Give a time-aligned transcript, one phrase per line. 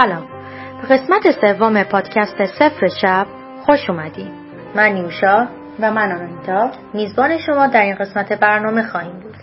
[0.00, 0.26] سلام.
[0.82, 3.26] به قسمت سوم پادکست صفر شب
[3.66, 4.30] خوش اومدید
[4.74, 5.46] من نیوشا
[5.80, 9.36] و من آنیتا میزبان شما در این قسمت برنامه خواهیم بود.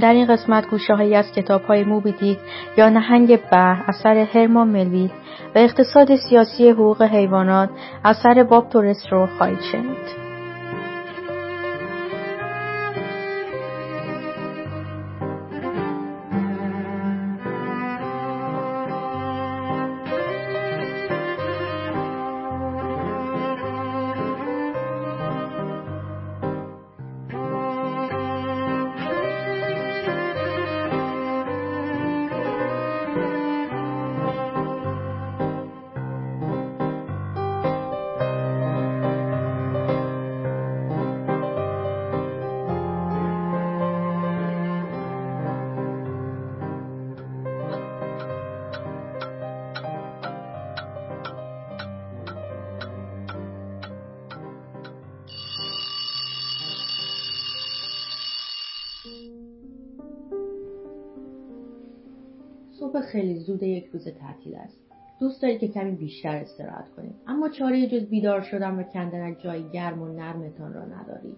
[0.00, 2.38] در این قسمت گوشه هایی از کتاب های موبیدیک
[2.76, 5.10] یا نهنگ بر اثر هرمان ملوی
[5.54, 7.70] و اقتصاد سیاسی حقوق حیوانات
[8.04, 10.25] اثر باب تورس رو خواهید شنید.
[64.06, 64.80] روز تعطیل است.
[65.20, 67.14] دوست دارید که کمی بیشتر استراحت کنید.
[67.26, 71.36] اما چاره جز بیدار شدن و کندن از جای گرم و نرمتان را ندارید.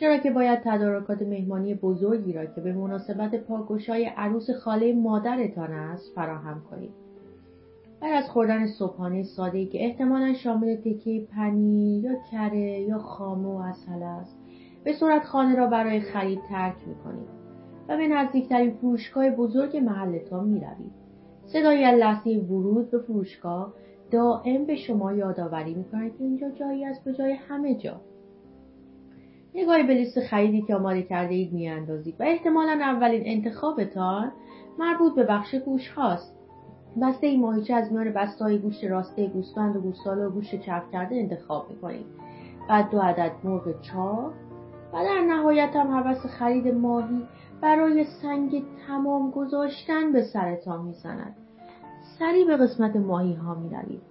[0.00, 6.14] چرا که باید تدارکات مهمانی بزرگی را که به مناسبت پاکگشای عروس خاله مادرتان است
[6.14, 6.90] فراهم کنید.
[8.00, 13.56] بعد از خوردن صبحانه ساده که احتمالا شامل تکه پنیر یا کره یا خامه و
[13.56, 14.36] اصل است
[14.84, 17.28] به صورت خانه را برای خرید ترک می‌کنید
[17.88, 21.07] و به نزدیکترین فروشگاه بزرگ محلتان می‌روید.
[21.52, 23.72] صدای لحظه ورود به فروشگاه
[24.10, 28.00] دائم به شما یادآوری می‌کند که اینجا جایی است به جای همه جا.
[29.54, 34.32] نگاهی به لیست خریدی که آماده کرده اید میاندازید و احتمالا اولین انتخابتان
[34.78, 36.38] مربوط به بخش گوش هاست.
[37.02, 40.90] بسته این ماهیچه از میان بسته های گوشت راسته گوسفند و گوساله و گوشت چرخ
[40.92, 42.06] کرده انتخاب می‌کنید.
[42.68, 44.32] بعد دو عدد مرغ چاق
[44.92, 47.22] و در نهایت هم حوث خرید ماهی
[47.60, 51.36] برای سنگ تمام گذاشتن به سرتان می‌زند.
[52.18, 54.02] سری به قسمت ماهی ها می روید.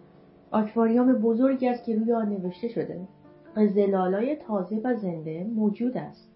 [0.52, 3.07] آکواریوم بزرگی است که روی آن نوشته شده.
[3.56, 6.30] قزلالای تازه و زنده موجود است.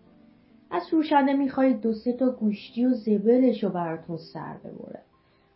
[0.71, 5.01] از فروشنده می‌خواهید دو سه تا گوشتی و زبلش رو براتون سر ببره.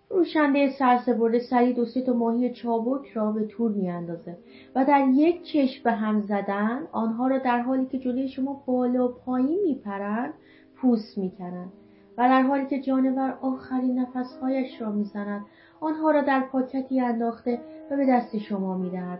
[0.09, 4.37] فروشنده سرسبرده سری دو سه تا ماهی چابک را به تور میاندازه
[4.75, 9.07] و در یک چشم به هم زدن آنها را در حالی که جلوی شما بالا
[9.07, 10.33] و پایین میپرند
[10.75, 11.73] پوست می‌کنند
[12.17, 15.45] و در حالی که جانور آخرین نفسهایش را می‌زند
[15.81, 17.59] آنها را در پاکتی انداخته
[17.91, 19.19] و به دست شما می‌دهد.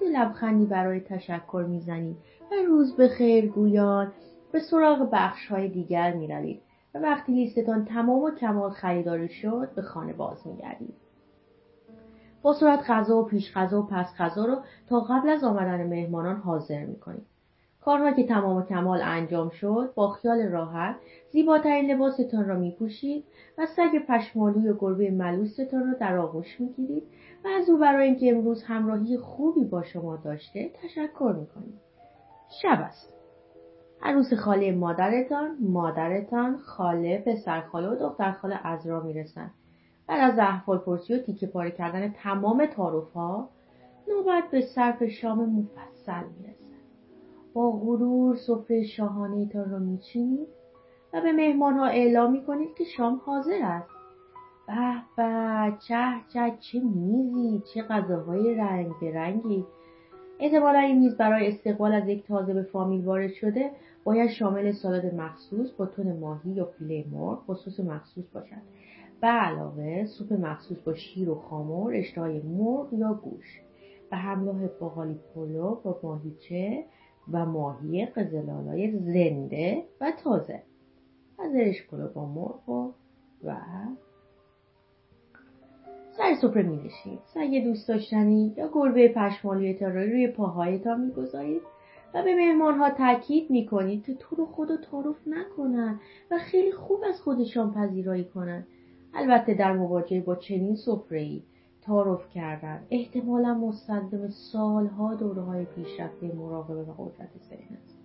[0.00, 2.16] دو لبخندی برای تشکر می‌زنید
[2.50, 4.12] و روز به خیر گویان
[4.52, 6.62] به سراغ بخش های دیگر می‌روید
[6.94, 10.94] و وقتی لیستتان تمام و کمال خریداری شد به خانه باز میگردید
[12.42, 14.56] با صورت غذا و پیش غذا و پس غذا رو
[14.88, 17.26] تا قبل از آمدن مهمانان حاضر می‌کنید.
[17.80, 20.96] کارها که تمام و کمال انجام شد با خیال راحت
[21.30, 23.24] زیباترین لباستان را میپوشید
[23.58, 27.02] و سگ پشمالوی و گربه ملوستان را در آغوش می‌گیرید
[27.44, 31.80] و از او برای اینکه امروز همراهی خوبی با شما داشته تشکر می‌کنید
[32.62, 33.14] شب است.
[34.02, 39.50] عروس خاله مادرتان مادرتان خاله پسرخاله و دخترخاله از را می‌رسند.
[40.06, 43.16] بعد از احوال پرسی و تیکه پاره کردن تمام تعارف
[44.08, 46.59] نوبت به صرف شام مفصل می‌رسد.
[47.54, 50.48] با غرور سفره شاهانه تان را میچینید
[51.12, 53.90] و به مهمان ها اعلام می‌کنید که شام حاضر است.
[54.66, 59.64] به به چه چه چه میزی چه غذاهای رنگ به رنگی.
[60.40, 63.70] احتمالا این میز برای استقبال از یک تازه به فامیل وارد شده
[64.04, 68.62] باید شامل سالاد مخصوص با تون ماهی یا فیله مرغ با مخصوص باشد.
[69.20, 73.60] به علاوه سوپ مخصوص با شیر و خامور اشتهای مرغ یا گوش
[74.10, 76.84] به همراه باقالی پلو با ماهیچه
[77.32, 80.62] و ماهی قزلالای زنده و تازه.
[81.52, 82.92] زرش پلو با مرغ و
[83.44, 83.56] و
[86.16, 91.62] سر سفره می نشید سگ دوست داشتنی یا گربه پشمالیتان را روی پاهایتان می‌گذارید
[92.14, 96.00] و به مهمانها تاکید می‌کنید که تو رو خدا تعارف نکنند
[96.30, 98.66] و خیلی خوب از خودشان پذیرایی کنند
[99.14, 101.42] البته در مواجهه با چنین سفرهای
[101.90, 102.80] تعارف کردن.
[102.90, 107.98] احتمالا مستلزم سالها دوره های پیشرفته مراقبه و قدرت ذهن است.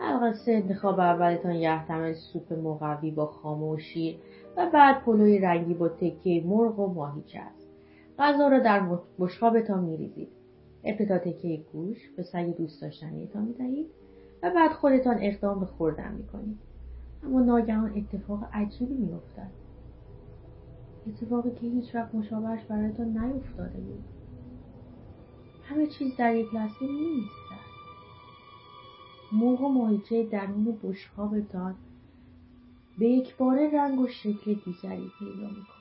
[0.00, 4.16] القصه انتخاب اولتان یحتمل سوپ مقوی با شیر
[4.56, 7.68] و بعد پلوی رنگی با تکه مرغ و ماهیچه است.
[8.18, 10.28] غذا را در بشقابتان میریزید.
[10.84, 13.86] ابتدا تکه گوش به سگ دوست داشتنیتان می‌دهید
[14.42, 16.58] و بعد خودتان اقدام به خوردن می‌کنید.
[17.24, 19.65] اما ناگهان اتفاق عجیبی میافتد.
[21.06, 24.04] اتفاقی که هیچ وقت مشابهش برایتان نیفتاده بود.
[25.68, 27.66] همه چیز در یک لحظه نیستد
[29.32, 31.74] موق و ماهیچه درون بشقابتان
[32.98, 35.76] به یک باره رنگ و شکل دیگری پیدا می‌کنه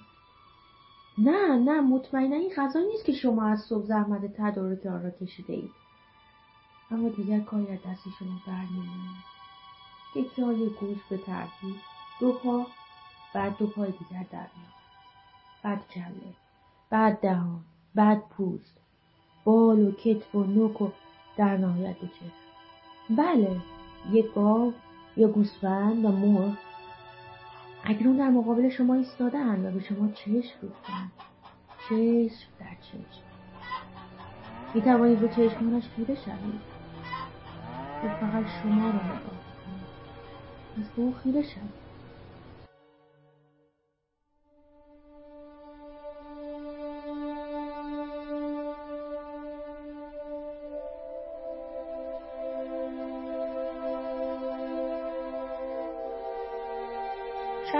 [1.18, 5.54] نه نه مطمئنا این غذایی نیست که شما از صبح زحمت تدارک آن را کشیده
[5.54, 5.72] اید.
[6.92, 9.25] اما دیگر کاری از دست شما برنمیآید.
[10.16, 11.75] یکی های گوش به ترتیب.
[12.19, 12.66] دو پا
[13.33, 14.75] بعد دو پای دیگر در میاد
[15.66, 16.34] بعد کله
[16.90, 17.60] بعد دهان
[17.96, 18.78] بعد پوست
[19.44, 20.90] بال و کتف و نوک و
[21.38, 22.08] در نهایت به
[23.16, 23.62] بله
[24.12, 24.74] یک گاو
[25.18, 26.54] یا گوسفند و مرغ.
[27.84, 31.12] اکنون در مقابل شما ایستادهاند و به شما چشم دوختند
[31.90, 33.26] چشم در چشم.
[34.74, 36.62] می توانید به چشمانش خیره شوید.
[38.04, 39.86] او فقط شما را نگاه کنید.
[40.78, 41.85] از به او خیره شوید.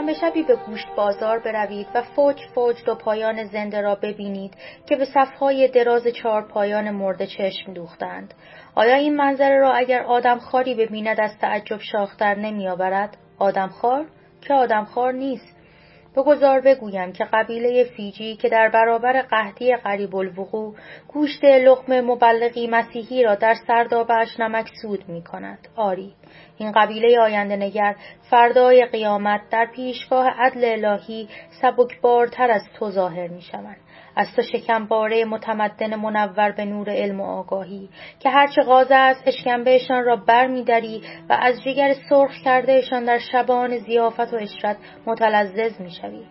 [0.06, 4.54] شنبه شبی به گوشت بازار بروید و فوج فوج دو پایان زنده را ببینید
[4.88, 8.34] که به صفهای دراز چهار پایان مرده چشم دوختند.
[8.76, 14.06] آیا این منظره را اگر آدمخواری ببیند از تعجب شاختر نمیآورد؟ آدمخوار؟
[14.42, 15.55] که آدمخوار نیست.
[16.16, 20.76] بگذار بگویم که قبیله فیجی که در برابر قحطی قریب الوقوع
[21.08, 25.68] گوشت لقم مبلغی مسیحی را در سردابش نمک سود می کند.
[25.76, 26.14] آری
[26.58, 27.96] این قبیله آینده نگر
[28.30, 31.30] فردای قیامت در پیشگاه عدل الهی
[31.62, 33.78] سبکبارتر از تو ظاهر می شوند.
[34.16, 37.90] از تو شکمباره متمدن منور به نور علم و آگاهی
[38.20, 40.66] که هرچه غازه است اشکمبهشان را بر می
[41.30, 46.26] و از جگر سرخ کردهشان در شبان زیافت و اشرت متلذذ می شوی.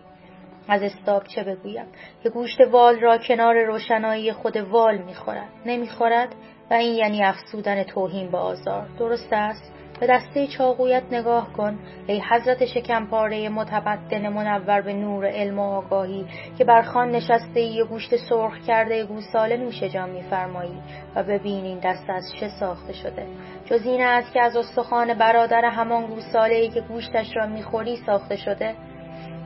[0.67, 1.85] از استاب چه بگویم؟
[2.23, 5.49] که گوشت وال را کنار روشنایی خود وال می‌خورد.
[5.65, 6.35] نمی‌خورد؟
[6.71, 8.87] و این یعنی افسودن توهین به آزار.
[8.99, 15.59] درست است؟ به دسته چاقویت نگاه کن ای حضرت شکمپاره متمدن منور به نور علم
[15.59, 16.25] و آگاهی
[16.57, 20.81] که بر خان نشسته ای گوشت سرخ کرده گوساله نوش جان میفرمایی
[21.15, 23.27] و ببین این دست از چه ساخته شده.
[23.65, 28.35] جز این است که از استخوان برادر همان گوساله ای که گوشتش را می‌خوری ساخته
[28.35, 28.75] شده.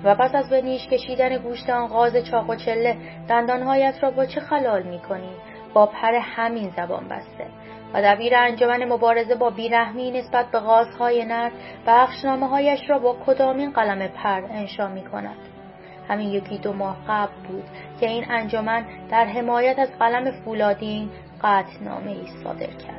[0.04, 2.98] و پس از به نیش کشیدن گوشت آن غاز چاق و چله
[3.30, 5.32] دندانهایت را با چه خلال می‌کنی؟
[5.74, 7.46] با پر همین زبان بسته.
[7.94, 11.52] و دبیر انجمن مبارزه با بیرحمی نسبت به غازهای نر
[11.88, 15.38] بخشنامه هایش را با کدامین قلم پر انشا می کند.
[16.10, 17.64] همین یکی دو ماه قبل بود
[18.00, 21.10] که این انجمن در حمایت از قلم فولادین
[21.44, 22.99] قطعنامه ای صادر کرد.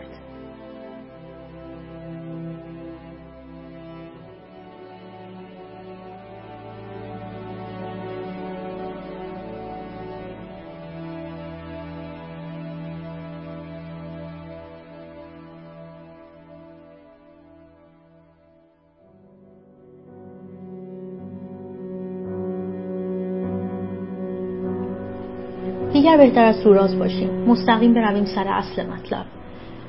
[26.10, 27.30] دیگر بهتر از سوراز باشیم.
[27.46, 29.24] مستقیم برویم سر اصل مطلب.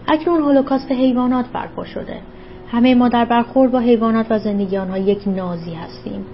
[0.08, 2.18] اکنون هولوکاست حیوانات برپا شده.
[2.72, 6.26] همه ما در برخورد با حیوانات و زندگی آنها یک نازی هستیم.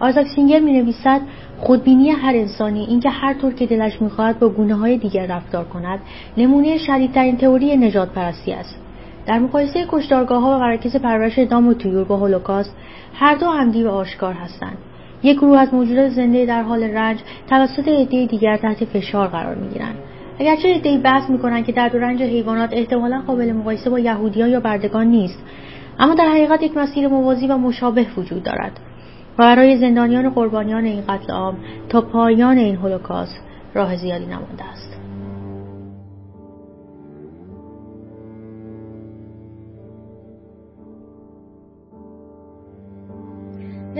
[0.00, 1.20] آزاک سینگر می نویسد
[1.58, 5.98] خودبینی هر انسانی اینکه هر طور که دلش می‌خواهد با گونه های دیگر رفتار کند
[6.36, 8.76] نمونه شدیدترین تئوری نجات پرستی است.
[9.26, 12.76] در مقایسه کشتارگاه ها و مراکز پرورش دام و تویور با هولوکاست
[13.14, 14.78] هر دو عمدی آشکار هستند.
[15.22, 17.18] یک گروه از موجودات زنده در حال رنج
[17.50, 19.94] توسط عده دیگر تحت فشار قرار می‌گیرند.
[20.38, 24.60] اگرچه عدهای بحث می‌کنند که درد و رنج حیوانات احتمالا قابل مقایسه با یهودیان یا
[24.60, 25.38] بردگان نیست
[25.98, 28.80] اما در حقیقت یک مسیر موازی و مشابه وجود دارد.
[29.38, 31.56] و برای زندانیان قربانیان این قتل عام
[31.88, 33.40] تا پایان این هولوکاست
[33.74, 34.87] راه زیادی نمانده است.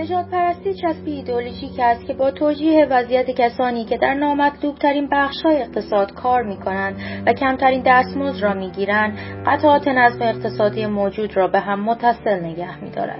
[0.09, 5.43] نجات پرستی چسبی ایدولوژیک است که با توجیه وضعیت کسانی که در نامطلوب ترین بخش
[5.45, 6.97] های اقتصاد کار می کنند
[7.27, 12.85] و کمترین دستمزد را می گیرند قطعات نظم اقتصادی موجود را به هم متصل نگه
[12.85, 13.19] می دارد.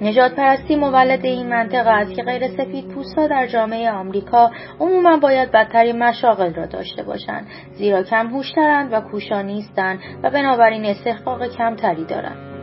[0.00, 4.50] نجات پرستی مولد این منطقه است که غیر سفید پوستا در جامعه آمریکا
[4.80, 10.84] عموما باید بدترین مشاغل را داشته باشند زیرا کم هوشترند و کوشا نیستند و بنابراین
[10.84, 12.53] استحقاق کمتری دارند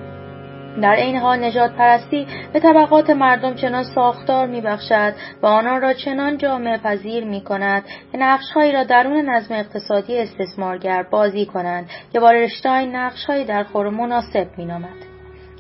[0.82, 5.94] در این حال نجات پرستی به طبقات مردم چنان ساختار می بخشد و آنان را
[5.94, 12.20] چنان جامعه پذیر می کند که نقشهایی را درون نظم اقتصادی استثمارگر بازی کنند که
[12.20, 15.12] با رشتاین نقشهایی در خور مناسب می نامد.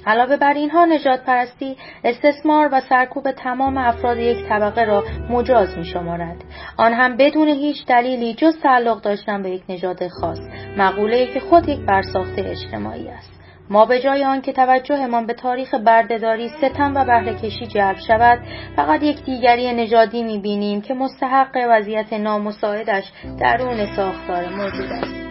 [0.05, 5.85] علاوه بر اینها نجات پرستی استثمار و سرکوب تمام افراد یک طبقه را مجاز می
[5.85, 6.43] شمارد.
[6.77, 10.39] آن هم بدون هیچ دلیلی جز تعلق داشتن به یک نژاد خاص
[10.77, 13.40] مقوله که خود یک برساخته اجتماعی است
[13.71, 18.39] ما به جای آنکه توجهمان به تاریخ بردهداری ستم و بهرهکشی جلب شود
[18.75, 23.03] فقط یک دیگری نژادی می‌بینیم که مستحق وضعیت نامساعدش
[23.39, 25.30] درون ساختار موجود است.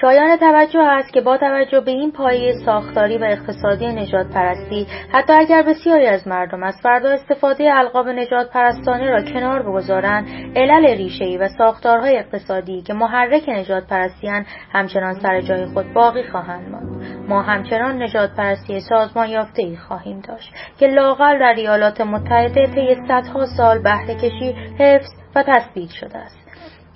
[0.00, 5.32] شایان توجه است که با توجه به این پایه ساختاری و اقتصادی نجات پرستی حتی
[5.32, 11.38] اگر بسیاری از مردم از فردا استفاده القاب نجات پرستانه را کنار بگذارند علل ریشهای
[11.38, 17.28] و ساختارهای اقتصادی که محرک نجات پرستیان همچنان سر جای خود باقی خواهند ماند.
[17.28, 22.96] ما همچنان نجات پرستی سازمان یافته ای خواهیم داشت که لاقل در ایالات متحده طی
[23.08, 26.43] صدها سال بهره کشی حفظ و تثبیت شده است.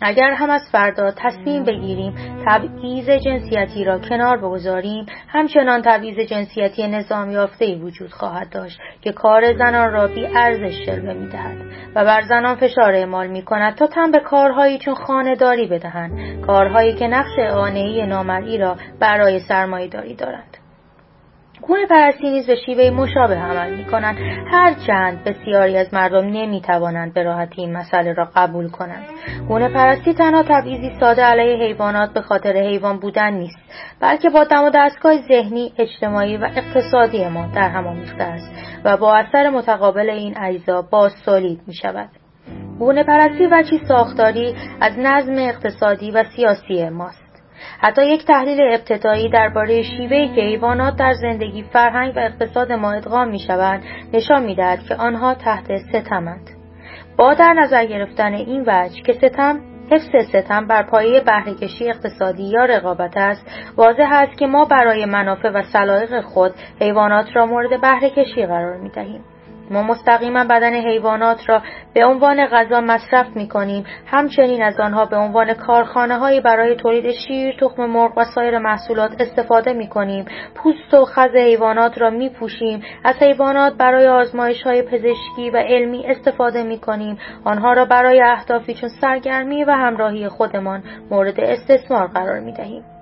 [0.00, 2.14] اگر هم از فردا تصمیم بگیریم
[2.46, 9.56] تبعیض جنسیتی را کنار بگذاریم همچنان تبعیض جنسیتی نظام یافته وجود خواهد داشت که کار
[9.58, 11.56] زنان را بی ارزش جلوه می‌دهد
[11.94, 16.94] و بر زنان فشار اعمال می کند تا تن به کارهایی چون خانهداری بدهند کارهایی
[16.94, 20.57] که نقش آنهی نامرئی را برای سرمایه داری دارند.
[21.62, 24.16] گونه پرستی نیز به شیوه مشابه عمل می کنند
[24.52, 29.04] هرچند بسیاری از مردم نمی توانند به راحتی این مسئله را قبول کنند.
[29.48, 33.58] گونه پرستی تنها تبعیضی ساده علیه حیوانات به خاطر حیوان بودن نیست
[34.00, 38.52] بلکه با دم و دستگاه ذهنی اجتماعی و اقتصادی ما در هم آمیخته است
[38.84, 42.08] و با اثر متقابل این اجزا باز سالید می شود
[42.78, 47.27] گونه پرستی و چی ساختاری از نظم اقتصادی و سیاسی ماست.
[47.80, 53.28] حتی یک تحلیل ابتدایی درباره شیوهی که حیوانات در زندگی فرهنگ و اقتصاد ما ادغام
[53.28, 56.50] می شوند نشان می دهد که آنها تحت ستمند.
[57.16, 59.60] با در نظر گرفتن این وجه که ستم
[59.90, 63.46] حفظ ستم بر پایه بهرهکشی اقتصادی یا رقابت است
[63.76, 68.88] واضح است که ما برای منافع و سلایق خود حیوانات را مورد بهرهکشی قرار می
[68.88, 69.24] دهیم.
[69.70, 71.62] ما مستقیما بدن حیوانات را
[71.94, 77.10] به عنوان غذا مصرف می کنیم همچنین از آنها به عنوان کارخانه هایی برای تولید
[77.10, 82.28] شیر، تخم مرغ و سایر محصولات استفاده می کنیم پوست و خز حیوانات را می
[82.28, 88.22] پوشیم از حیوانات برای آزمایش های پزشکی و علمی استفاده می کنیم آنها را برای
[88.22, 92.97] اهدافی چون سرگرمی و همراهی خودمان مورد استثمار قرار می دهیم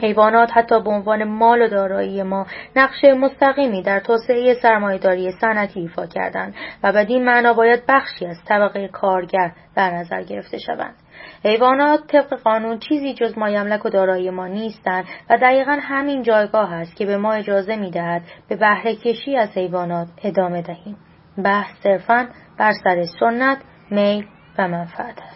[0.00, 6.06] حیوانات حتی به عنوان مال و دارایی ما نقش مستقیمی در توسعه سرمایهداری صنعتی ایفا
[6.06, 10.94] کردند و بدین معنا باید بخشی از طبقه کارگر در نظر گرفته شوند.
[11.44, 16.96] حیوانات طبق قانون چیزی جز مایملک و دارایی ما نیستند و دقیقا همین جایگاه است
[16.96, 20.96] که به ما اجازه می‌دهد به بهره کشی از حیوانات ادامه دهیم.
[21.44, 23.58] بحث صرفا بر سر سنت
[23.90, 24.26] میل
[24.58, 25.35] و منفعت است.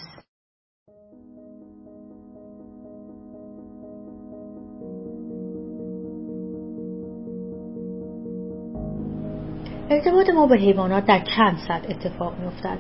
[9.91, 12.79] ارتباط ما با حیوانات در چند سطح اتفاق میافتد.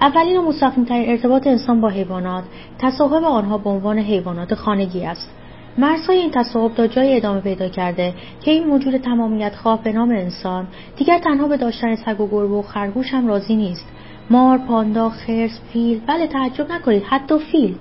[0.00, 2.44] اولین و مستقیمترین ارتباط انسان با حیوانات
[2.78, 5.30] تصاحب آنها به عنوان حیوانات خانگی است.
[5.78, 10.10] مرزهای این تصاحب تا جای ادامه پیدا کرده که این موجود تمامیت خواه به نام
[10.10, 13.86] انسان دیگر تنها به داشتن سگ و گربه و خرگوش هم راضی نیست.
[14.30, 17.76] مار پاندا خرس فیل بله تعجب نکنید حتی فیل.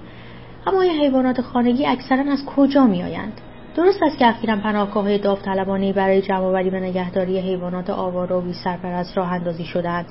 [0.68, 3.42] اما این حیوانات خانگی اکثرا از کجا میآیند؟
[3.78, 9.18] درست است که اخیرا پناهگاه های داوطلبانه برای جمعآوری و نگهداری حیوانات آواره و سرپرست
[9.18, 10.06] راه اندازی شدند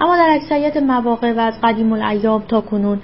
[0.00, 3.00] اما در اکثریت مواقع و از قدیم الایام تا کنون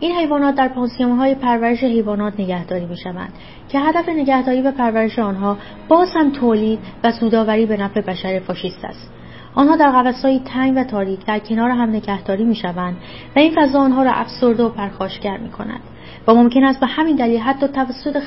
[0.00, 3.32] این حیوانات در پانسیون های پرورش حیوانات نگهداری می شوند
[3.68, 5.56] که هدف نگهداری و پرورش آنها
[5.88, 9.10] باز هم تولید و سوداوری به نفع بشر فاشیست است.
[9.54, 12.96] آنها در قفسهایی تنگ و تاریک در کنار هم نگهداری می شوند
[13.36, 15.80] و این فضا آنها را افسرده و پرخاشگر می کند
[16.26, 18.18] و ممکن است به همین دلیل حتی توسط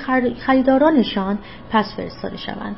[0.45, 1.37] خریدارانشان
[1.71, 2.75] پس فرستاده شوند.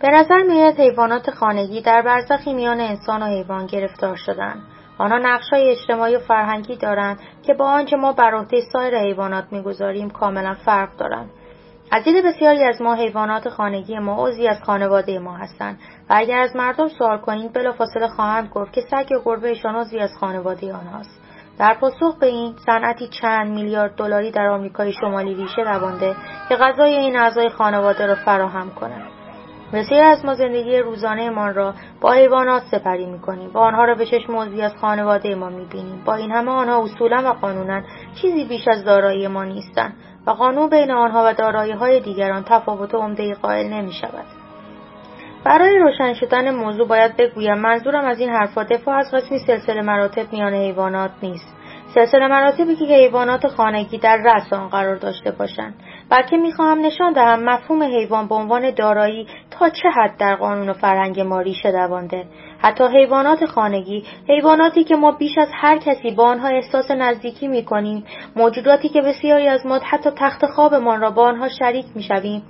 [0.00, 4.62] به نظر میآید حیوانات خانگی در برزخی میان انسان و حیوان گرفتار شدند.
[4.98, 10.10] آنها نقشهای اجتماعی و فرهنگی دارند که با آنچه ما بر عهده سایر حیوانات می‌گذاریم
[10.10, 11.30] کاملا فرق دارند.
[11.90, 15.78] از دید بسیاری از ما حیوانات خانگی ما عضوی از خانواده ما هستند
[16.10, 20.10] و اگر از مردم سوال کنید بلافاصله خواهند گفت که سگ یا گربهشان عضوی از
[20.20, 21.21] خانواده آنهاست.
[21.62, 26.16] در پاسخ به این صنعتی چند میلیارد دلاری در آمریکای شمالی ریشه دوانده
[26.48, 29.02] که غذای این اعضای خانواده را فراهم کند
[29.72, 34.36] بسیار از ما زندگی روزانهمان را با حیوانات سپری می‌کنیم و آنها را به چشم
[34.36, 37.82] عضوی از خانواده ما می‌بینیم با این همه آنها اصولا و قانونا
[38.22, 42.94] چیزی بیش از دارایی ما نیستند و قانون بین آنها و دارایی های دیگران تفاوت
[42.94, 44.41] عمده قائل نمی شود.
[45.44, 50.32] برای روشن شدن موضوع باید بگویم منظورم از این حرفا دفاع از قسمی سلسله مراتب
[50.32, 51.54] میان حیوانات نیست.
[51.94, 55.74] سلسله مراتبی که حیوانات خانگی در رأس آن قرار داشته باشند.
[56.10, 60.72] بلکه می‌خواهم نشان دهم مفهوم حیوان به عنوان دارایی تا چه حد در قانون و
[60.72, 62.24] فرهنگ ما ریشه دوانده.
[62.58, 68.04] حتی حیوانات خانگی حیواناتی که ما بیش از هر کسی با آنها احساس نزدیکی می‌کنیم
[68.36, 72.42] موجوداتی که بسیاری از ما حتی تخت خوابمان را با آنها شریک می‌شویم.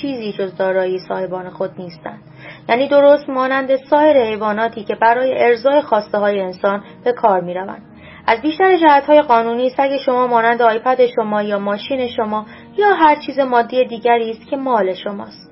[0.00, 2.22] چیزی جز دارایی صاحبان خود نیستند.
[2.68, 7.82] یعنی درست مانند سایر حیواناتی که برای ارزای خواسته های انسان به کار می‌روند.
[8.26, 12.46] از بیشتر جهتهای قانونی سگ شما مانند آیپد شما یا ماشین شما
[12.78, 15.50] یا هر چیز مادی دیگری است که مال شماست.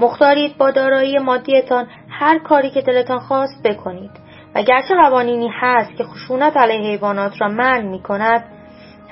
[0.00, 4.10] مختارید با دارایی مادیتان هر کاری که دلتان خواست بکنید.
[4.54, 8.44] و گرچه قوانینی هست که خشونت علیه حیوانات را منع می کند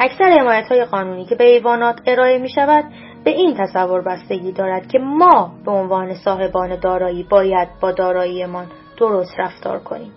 [0.00, 2.84] اکثر حمایت های قانونی که به حیوانات ارائه می شود
[3.28, 8.66] به این تصور بستگی دارد که ما به عنوان صاحبان دارایی باید با داراییمان
[8.96, 10.12] درست رفتار کنیم.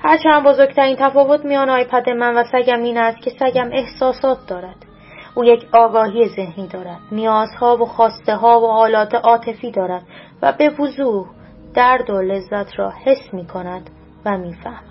[0.00, 4.76] هرچند بزرگترین تفاوت میان آیپد من و سگم این است که سگم احساسات دارد.
[5.34, 7.00] او یک آگاهی ذهنی دارد.
[7.12, 10.02] نیازها و خواسته ها و حالات عاطفی دارد
[10.42, 11.26] و به وضوح
[11.74, 13.90] درد و لذت را حس می کند
[14.24, 14.89] و می‌فهمد.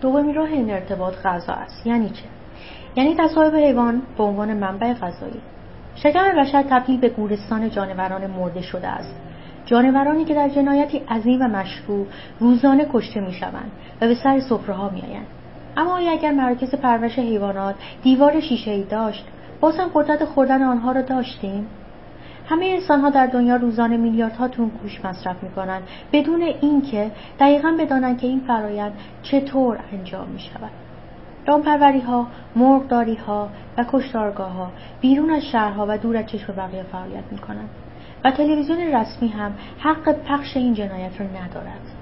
[0.00, 1.86] دومین راه این ارتباط غذا است.
[1.86, 2.24] یعنی چه؟
[2.96, 5.40] یعنی تصاحب حیوان به عنوان منبع غذایی.
[5.94, 9.14] شکم بشر تبدیل به گورستان جانوران مرده شده است.
[9.66, 12.06] جانورانی که در جنایتی عظیم و مشروع
[12.40, 14.90] روزانه کشته می‌شوند و به سر سفره ها
[15.76, 19.24] اما اگر مراکز پرورش حیوانات دیوار شیشه ای داشت
[19.60, 21.66] باز هم قدرت خوردن آنها را داشتیم؟
[22.50, 27.76] همه انسان ها در دنیا روزانه میلیاردها تون گوش مصرف می کنند بدون اینکه دقیقا
[27.78, 28.92] بدانند که این فرایند
[29.22, 30.70] چطور انجام می شود.
[31.46, 36.82] دامپروری ها، مرغداری ها و کشتارگاه ها بیرون از شهرها و دور از چشم بقیه
[36.82, 37.68] فعالیت می کنند
[38.24, 41.99] و تلویزیون رسمی هم حق پخش این جنایت را ندارد.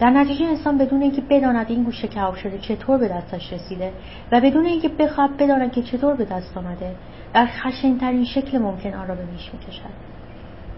[0.00, 3.92] در نتیجه انسان بدون اینکه بداند این گوشه کباب شده چطور به دستش رسیده
[4.32, 6.94] و بدون اینکه بخواد بداند که چطور به دست آمده
[7.34, 10.16] در خشنترین شکل ممکن آن را به میش می‌کشد.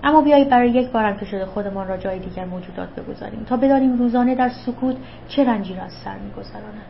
[0.05, 3.99] اما بیایید برای یک بارم که شده خودمان را جای دیگر موجودات بگذاریم تا بدانیم
[3.99, 4.97] روزانه در سکوت
[5.29, 6.87] چه رنجی را از سر میگذرانند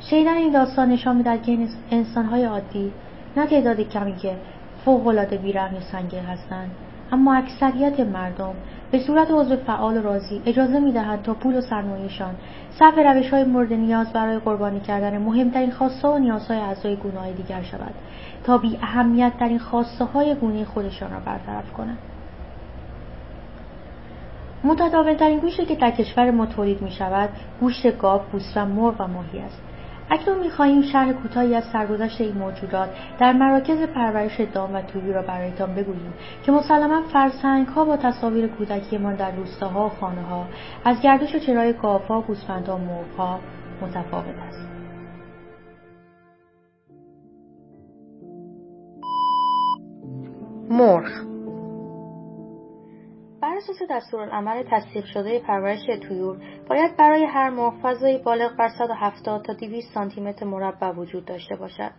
[0.00, 1.58] شنیدن این داستان نشان می‌دهد که
[1.90, 2.92] انسانهای عادی
[3.36, 4.36] نه تعداد کمی که
[4.84, 6.70] فوقالعاده بیرحم و سنگین هستند
[7.12, 8.54] اما اکثریت مردم
[8.90, 12.34] به صورت عضو فعال و راضی اجازه می‌دهند تا پول و سرمایهشان
[12.70, 17.62] صرف روش های مورد نیاز برای قربانی کردن مهمترین خواسته و نیازهای اعضای گونه دیگر
[17.62, 17.94] شود
[18.44, 21.98] تا بی اهمیت در این خواسته های گونه خودشان را برطرف کنند
[24.64, 27.28] متداولترین گوشتی که در کشور ما تولید می شود
[27.60, 29.62] گوشت گاو، گوسفند، مرغ و ماهی است.
[30.10, 35.22] اکنون می‌خواهیم شرح کوتاهی از سرگذشت این موجودات در مراکز پرورش دام و تویی را
[35.22, 40.46] برایتان بگوییم که مسلما فرسنگ ها با تصاویر کودکیمان در روستاها و خانه ها
[40.84, 43.40] از گردش و چرای گاوها گوسفندها مرغها
[43.82, 44.68] متفاوت است.
[50.70, 51.39] مرغ.
[53.42, 56.36] بر اساس دستورالعمل تصدیق شده پرورش تویور
[56.70, 61.56] باید برای هر مرغ فضایی بالغ بر 170 تا 200 سانتی متر مربع وجود داشته
[61.56, 61.90] باشد.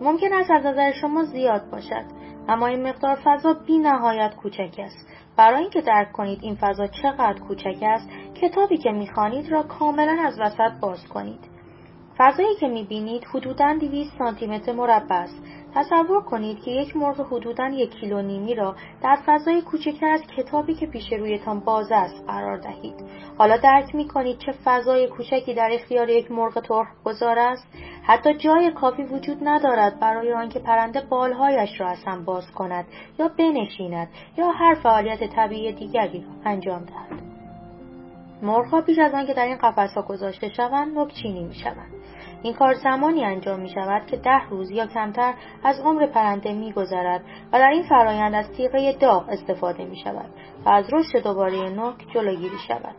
[0.00, 2.04] ممکن است از نظر شما زیاد باشد
[2.48, 5.08] اما این مقدار فضا بی نهایت کوچک است.
[5.36, 10.40] برای اینکه درک کنید این فضا چقدر کوچک است کتابی که می‌خوانید را کاملا از
[10.40, 11.55] وسط باز کنید.
[12.18, 15.42] فضایی که می‌بینید حدوداً 200 سانتی متر مربع است.
[15.74, 20.74] تصور کنید که یک مرغ حدوداً یک کیلو نیمی را در فضای کوچکتر از کتابی
[20.74, 22.94] که پیش رویتان باز است قرار دهید.
[23.38, 27.66] حالا درک می کنید چه فضای کوچکی در اختیار یک مرغ ترخ گذار است.
[28.02, 32.84] حتی جای کافی وجود ندارد برای آنکه پرنده بالهایش را از هم باز کند
[33.18, 37.25] یا بنشیند یا هر فعالیت طبیعی دیگری را انجام دهد.
[38.42, 41.92] مرغها پیش از آنکه در این قفسها گذاشته شوند نکچینی می‌شوند
[42.42, 46.72] این کار زمانی انجام می شود که ده روز یا کمتر از عمر پرنده می
[46.72, 47.20] گذرد
[47.52, 50.30] و در این فرایند از تیغه داغ استفاده می شود
[50.64, 52.96] و از رشد دوباره نوک جلوگیری شود.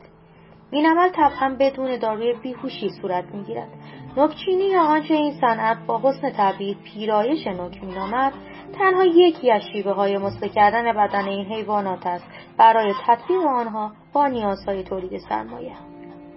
[0.72, 3.70] این عمل طبعا بدون داروی بیهوشی صورت می گیرد.
[4.18, 8.34] نوکچینی یا آنچه این صنعت با حسن تعبیر پیرایش نوک مینامد
[8.74, 12.26] تنها یکی از شیوه های مسله کردن بدن این حیوانات است.
[12.58, 15.74] برای تطبیق آنها با نیازهای تولید سرمایه.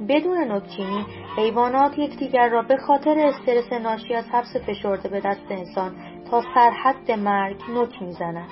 [0.09, 5.93] بدون نکچینی حیوانات یکدیگر را به خاطر استرس ناشی از حبس فشرده به دست انسان
[6.31, 8.49] تا سرحد مرگ نک می‌زنند.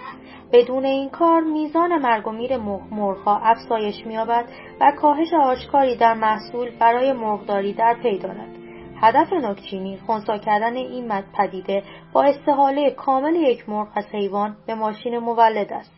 [0.52, 2.56] بدون این کار میزان مرگ و میر
[2.90, 4.44] مرغها افزایش مییابد
[4.80, 8.57] و کاهش آشکاری در محصول برای مرغداری در پی دارد.
[9.02, 11.82] هدف نکچینی خونسا کردن این پدیده
[12.12, 15.92] با استحاله کامل یک مرغ از حیوان به ماشین مولد است.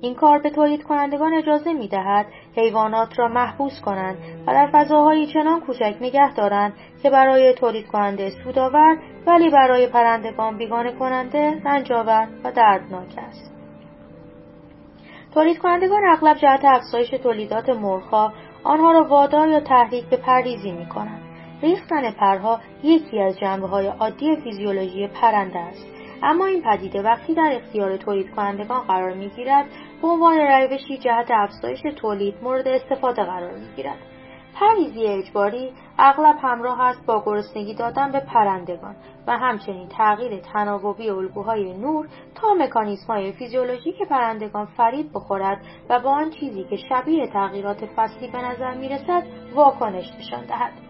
[0.00, 5.26] این کار به تولید کنندگان اجازه می دهد حیوانات را محبوس کنند و در فضاهایی
[5.26, 6.72] چنان کوچک نگه دارند
[7.02, 13.52] که برای تولید کننده سودآور ولی برای پرندگان بیگانه کننده رنجآور و دردناک است.
[15.34, 18.32] تولید کنندگان اغلب جهت افزایش تولیدات مرغها
[18.64, 21.25] آنها را وادار یا تحریک به پرریزی می کنند
[21.62, 25.86] ریختن پرها یکی از جنبه های عادی فیزیولوژی پرنده است
[26.22, 29.66] اما این پدیده وقتی در اختیار تولید کنندگان قرار می گیرد
[30.02, 33.98] به عنوان روشی جهت افزایش تولید مورد استفاده قرار می گیرد.
[34.60, 41.74] پریزی اجباری اغلب همراه است با گرسنگی دادن به پرندگان و همچنین تغییر تناوبی الگوهای
[41.74, 47.86] نور تا مکانیسم های فیزیولوژیک پرندگان فرید بخورد و با آن چیزی که شبیه تغییرات
[47.96, 49.22] فصلی به نظر می رسد
[49.54, 50.85] واکنش نشان دهد.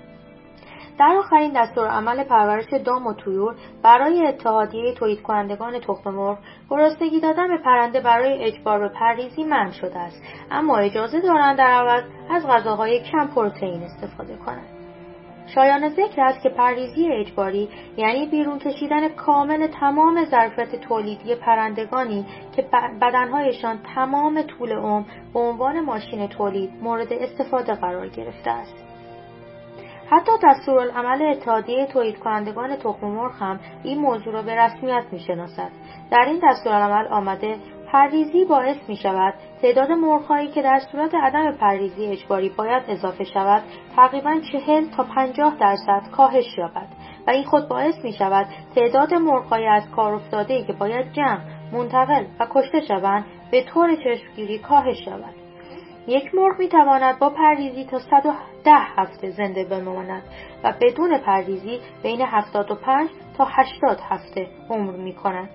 [0.99, 6.39] در آخرین عمل پرورش دام و طیور برای اتحادیه تولید کنندگان تخم مرغ
[6.71, 10.23] گرسنگی دادن به پرنده برای اجبار به پرریزی منع شده است.
[10.51, 14.77] اما اجازه دارند در عوض از غذاهای کم پروتئین استفاده کنند.
[15.55, 22.63] شایان ذکر است که پرریزی اجباری یعنی بیرون کشیدن کامل تمام ظرفیت تولیدی پرندگانی که
[23.01, 25.05] بدنهایشان تمام طول عمر
[25.35, 28.86] به عنوان ماشین تولید مورد استفاده قرار گرفته است.
[30.11, 35.71] حتی دستورالعمل اتحادیه تولید کنندگان تخم مرغ هم این موضوع را به رسمیت می‌شناسد.
[36.11, 37.57] در این دستورالعمل آمده
[37.93, 43.63] پرریزی باعث می شود تعداد مرغهایی که در صورت عدم پرریزی اجباری باید اضافه شود
[43.97, 46.87] تقریبا چهل تا پنجاه درصد کاهش یابد
[47.27, 51.41] و این خود باعث می شود تعداد مرغهای از کار افتاده که باید جمع
[51.73, 55.46] منتقل و کشته شوند به طور چشمگیری کاهش یابد.
[56.07, 60.23] یک مرغ می تواند با پرریزی تا 110 هفته زنده بماند
[60.65, 65.51] و بدون پرریزی بین 75 تا 80 هفته عمر می کند.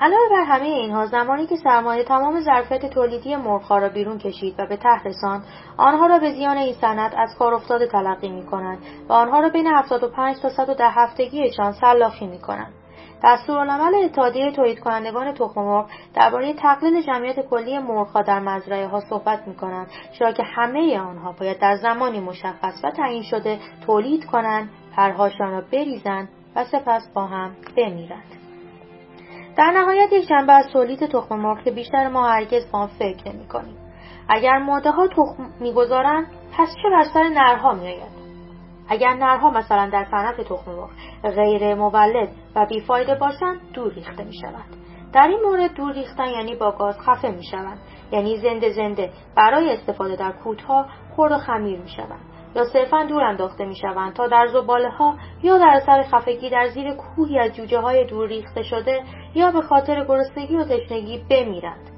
[0.00, 4.66] علاوه بر همه اینها زمانی که سرمایه تمام ظرفیت تولیدی مرغها را بیرون کشید و
[4.66, 5.44] به ته رساند
[5.76, 9.48] آنها را به زیان این صنعت از کار افتاده تلقی می کنند و آنها را
[9.48, 12.74] بین 75 تا 110 هفتگیشان سلاخی می کنند
[13.24, 19.48] دستورالعمل اتحادیه تولید کنندگان تخم مرغ درباره تقلیل جمعیت کلی مرغها در مزرعه ها صحبت
[19.48, 19.86] می کنند
[20.18, 25.62] چرا که همه آنها باید در زمانی مشخص و تعیین شده تولید کنند پرهاشان را
[25.72, 28.38] بریزند و سپس با هم بمیرند
[29.56, 33.28] در نهایت یک جنبه از تولید تخم مرغ که بیشتر ما هرگز با آن فکر
[33.28, 33.76] نمی کنیم.
[34.28, 36.26] اگر ماده ها تخم می‌گذارند
[36.58, 38.17] پس چه بر سر نرها میآید
[38.88, 40.90] اگر نرها مثلا در صنعت تخم مرغ
[41.34, 44.76] غیر مولد و بیفایده باشند دور ریخته می شوند.
[45.12, 47.78] در این مورد دور ریختن یعنی با گاز خفه می شوند
[48.12, 52.20] یعنی زنده زنده برای استفاده در کودها خرد و خمیر می شوند
[52.56, 56.68] یا صرفا دور انداخته می شوند تا در زباله ها یا در اثر خفگی در
[56.68, 59.02] زیر کوهی از جوجه های دور ریخته شده
[59.34, 61.97] یا به خاطر گرسنگی و تشنگی بمیرند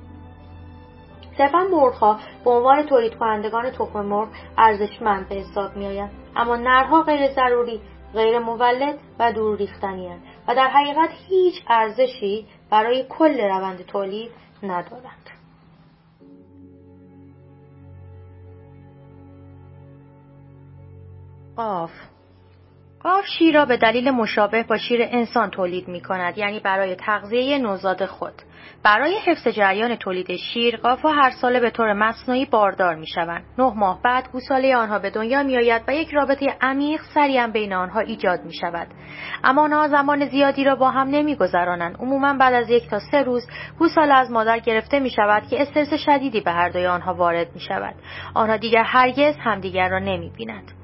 [1.40, 7.33] صرفا مرغها به عنوان تولید کنندگان تخم مرغ ارزشمند به حساب میآیند اما نرها غیر
[7.35, 7.81] ضروری
[8.14, 10.09] غیر مولد و دور ریختنی
[10.48, 14.31] و در حقیقت هیچ ارزشی برای کل روند تولید
[14.62, 15.31] ندارند.
[21.57, 21.90] قاف
[23.02, 27.58] قاف شیر را به دلیل مشابه با شیر انسان تولید می کند یعنی برای تغذیه
[27.58, 28.32] نوزاد خود
[28.84, 33.44] برای حفظ جریان تولید شیر قافها هر ساله به طور مصنوعی باردار می شوند.
[33.58, 37.72] نه ماه بعد گوساله آنها به دنیا می آید و یک رابطه عمیق سریعا بین
[37.72, 38.86] آنها ایجاد می شود.
[39.44, 41.96] اما آنها زمان زیادی را با هم نمی گذرانند.
[41.96, 43.46] عموما بعد از یک تا سه روز
[43.78, 47.60] گوساله از مادر گرفته می شود که استرس شدیدی به هر دوی آنها وارد می
[47.60, 47.94] شود.
[48.34, 50.79] آنها دیگر هرگز همدیگر را نمی بینند.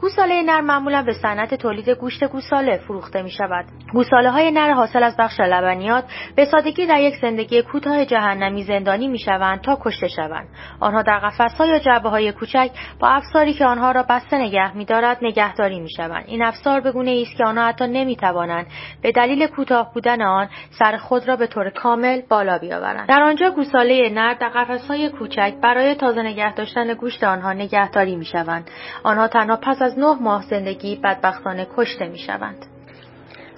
[0.00, 3.64] گوساله نر معمولا به صنعت تولید گوشت گوساله فروخته می شود.
[3.92, 6.04] گوساله های نر حاصل از بخش لبنیات
[6.36, 10.48] به سادگی در یک زندگی کوتاه جهنمی زندانی می شوند تا کشته شوند.
[10.80, 14.84] آنها در قفسها یا جعبه های کوچک با افساری که آنها را بسته نگه می
[14.84, 16.24] دارد نگهداری می شوند.
[16.26, 18.66] این افسار به گونه است که آنها حتی نمی توانند
[19.02, 23.08] به دلیل کوتاه بودن آن سر خود را به طور کامل بالا بیاورند.
[23.08, 28.24] در آنجا گوساله نر در قفسهای کوچک برای تازه نگه داشتن گوشت آنها نگهداری می
[28.24, 28.70] شوند.
[29.04, 32.66] آنها تنها پس از از نه ماه زندگی بدبختانه کشته می شوند.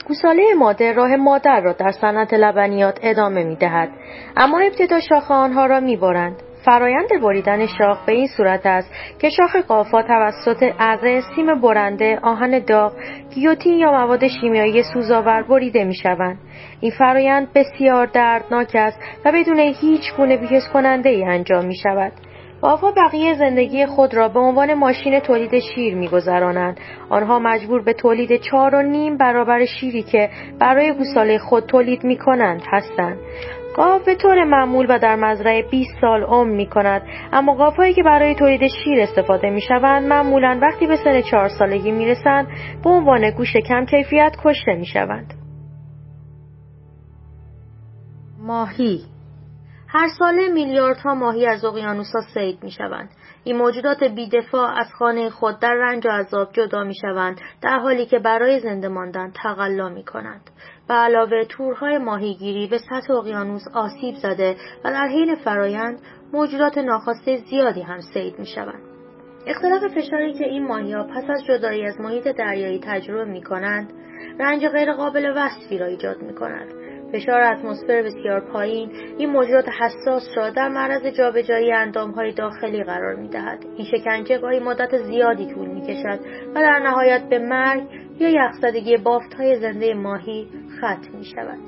[0.08, 3.88] گوساله ماده راه مادر را در صنعت لبنیات ادامه می دهد.
[4.36, 6.36] اما ابتدا شاخ آنها را می برند.
[6.64, 12.58] فرایند بریدن شاخ به این صورت است که شاخ قافا توسط اره، سیم برنده، آهن
[12.58, 12.92] داغ،
[13.34, 16.38] گیوتین یا مواد شیمیایی سوزآور بریده می شوند.
[16.80, 22.12] این فرایند بسیار دردناک است و بدون هیچ گونه بیهس کننده ای انجام می شود.
[22.62, 28.40] گاوها بقیه زندگی خود را به عنوان ماشین تولید شیر میگذرانند آنها مجبور به تولید
[28.40, 33.18] چهار و نیم برابر شیری که برای گوساله خود تولید می کنند هستند
[33.76, 38.02] گاو به طور معمول و در مزرعه 20 سال عمر می کند اما گاوهایی که
[38.02, 42.46] برای تولید شیر استفاده می شوند معمولا وقتی به سن چهار سالگی می رسند
[42.84, 45.34] به عنوان گوش کم کیفیت کشته می شوند.
[48.38, 49.11] ماهی
[49.94, 53.10] هر ساله میلیاردها ماهی از اقیانوسها صید می شوند.
[53.44, 58.06] این موجودات بیدفاع از خانه خود در رنج و عذاب جدا می شوند در حالی
[58.06, 60.50] که برای زنده ماندن تقلا می کنند.
[60.88, 65.98] به علاوه تورهای ماهیگیری به سطح اقیانوس آسیب زده و در حین فرایند
[66.32, 68.82] موجودات ناخواسته زیادی هم سید می شوند.
[69.46, 73.92] اختلاف فشاری که این ماهی ها پس از جدایی از محیط دریایی تجربه می کنند
[74.40, 76.81] رنج غیرقابل وصفی را ایجاد می کند.
[77.12, 83.28] فشار اتمسفر بسیار پایین این موجودات حساس را در معرض جابجایی اندامهای داخلی قرار می
[83.28, 83.64] دهد.
[83.76, 86.20] این شکنجه گاهی مدت زیادی طول می کشد
[86.54, 87.82] و در نهایت به مرگ
[88.20, 90.48] یا یخزدگی بافت های زنده ماهی
[90.78, 91.58] ختم می شود.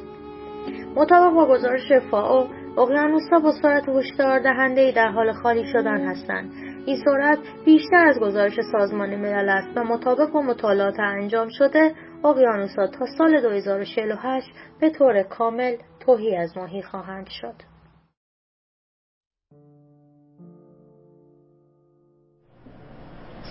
[0.97, 6.53] مطابق با گزارش فاو اقیانوسها با سرعت هشدار دهنده در حال خالی شدن هستند
[6.87, 11.93] این سرعت بیشتر از گزارش سازمان ملل است و مطابق با مطالعات انجام شده
[12.25, 14.47] اقیانوسها تا سال 2048
[14.81, 17.55] به طور کامل توهی از ماهی خواهند شد.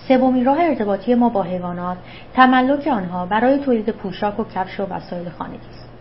[0.08, 1.98] سومین راه ارتباطی ما با حیوانات
[2.34, 5.94] تملک آنها برای تولید پوشاک و کفش و وسایل خانگی است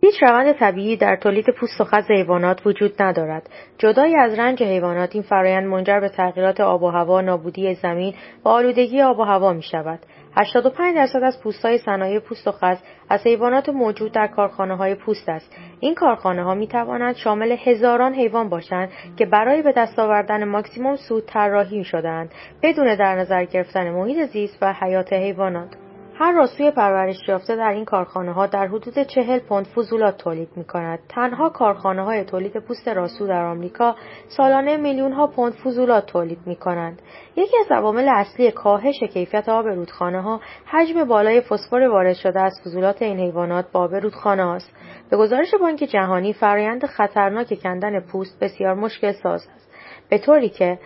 [0.00, 3.50] هیچ روند طبیعی در تولید پوست و خز حیوانات وجود ندارد.
[3.78, 8.48] جدای از رنج حیوانات این فرایند منجر به تغییرات آب و هوا، نابودی زمین و
[8.48, 9.98] آلودگی آب و هوا می شود.
[10.36, 15.28] 85 درصد از پوستهای صنایع پوست و خز از حیوانات موجود در کارخانه های پوست
[15.28, 15.56] است.
[15.80, 20.96] این کارخانه ها می توانند شامل هزاران حیوان باشند که برای به دست آوردن ماکسیموم
[20.96, 22.30] سود طراحی شدهاند
[22.62, 25.83] بدون در نظر گرفتن محیط زیست و حیات حیوانات.
[26.16, 30.64] هر راسوی پرورش یافته در این کارخانه ها در حدود چهل پوند فضولات تولید می
[30.64, 30.98] کند.
[31.08, 33.96] تنها کارخانه های تولید پوست راسو در آمریکا
[34.28, 37.02] سالانه میلیون ها پوند فضولات تولید می کنند.
[37.36, 42.60] یکی از عوامل اصلی کاهش کیفیت آب رودخانه ها حجم بالای فسفر وارد شده از
[42.64, 44.70] فضولات این حیوانات با آب رودخانه است.
[45.10, 49.70] به گزارش بانک جهانی فرایند خطرناک کندن پوست بسیار مشکل ساز است.
[50.10, 50.78] به طوری که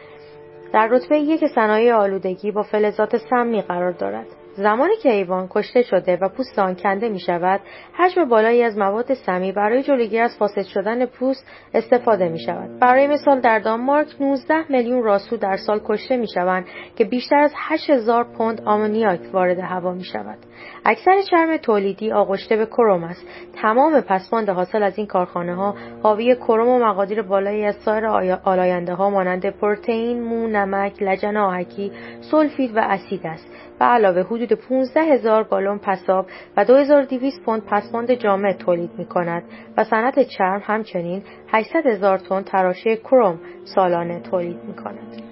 [0.72, 4.37] در رتبه یک صنایع آلودگی با فلزات سمی قرار دارد.
[4.58, 7.60] زمانی که حیوان کشته شده و پوست آن کنده می شود
[7.92, 13.06] حجم بالایی از مواد سمی برای جلوگیری از فاسد شدن پوست استفاده می شود برای
[13.06, 16.66] مثال در دانمارک 19 میلیون راسو در سال کشته می شوند
[16.96, 20.38] که بیشتر از 8000 پوند آمونیاک وارد هوا می شود
[20.84, 23.26] اکثر چرم تولیدی آغشته به کروم است
[23.62, 28.06] تمام پسماند حاصل از این کارخانه ها حاوی کروم و مقادیر بالایی از سایر
[28.44, 34.52] آلاینده ها مانند پروتئین مو نمک لجن آهکی سولفید و اسید است به علاوه حدود
[34.52, 39.42] 15 هزار گالون پساب و 2200 پوند پسماند جامع تولید می کند
[39.76, 45.27] و صنعت چرم همچنین 800 هزار تن تراشه کروم سالانه تولید می کند.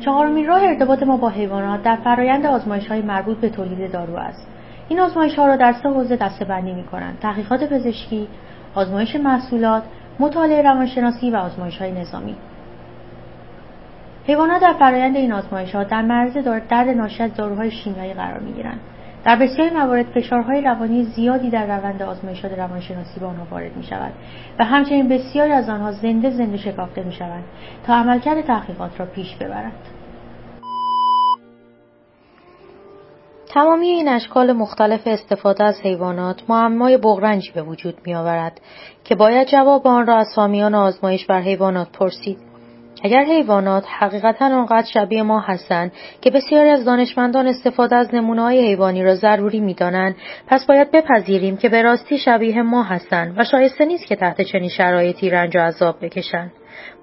[0.00, 4.46] چهارمین راه ارتباط ما با حیوانات در فرایند آزمایش های مربوط به تولید دارو است.
[4.88, 7.18] این آزمایش ها را در سه حوزه دسته بندی می کنند.
[7.18, 8.28] تحقیقات پزشکی،
[8.74, 9.82] آزمایش محصولات،
[10.18, 12.36] مطالعه روانشناسی و آزمایش های نظامی.
[14.26, 18.52] حیوانات در فرایند این آزمایش ها در معرض درد ناشی از داروهای شیمیایی قرار می
[18.52, 18.80] گیرند.
[19.24, 24.12] در بسیاری موارد فشارهای روانی زیادی در روند آزمایشات روانشناسی به آنها وارد می شود
[24.58, 27.44] و همچنین بسیاری از آنها زنده زنده شکافته می شوند
[27.86, 29.72] تا عملکرد تحقیقات را پیش ببرند.
[33.54, 38.60] تمامی این اشکال مختلف استفاده از حیوانات معمای بغرنجی به وجود می آورد
[39.04, 42.49] که باید جواب آن را از حامیان آزمایش بر حیوانات پرسید.
[43.02, 48.66] اگر حیوانات حقیقتا آنقدر شبیه ما هستند که بسیاری از دانشمندان استفاده از نمونه های
[48.66, 53.84] حیوانی را ضروری می‌دانند پس باید بپذیریم که به راستی شبیه ما هستند و شایسته
[53.84, 56.52] نیست که تحت چنین شرایطی رنج و عذاب بکشند.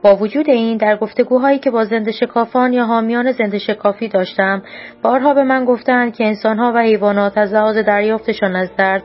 [0.04, 4.64] با وجود این در گفتگوهایی که با زنده شکافان یا حامیان زنده شکافی داشتم
[5.02, 9.04] بارها به من گفتند که انسانها و حیوانات از لحاظ دریافتشان از درد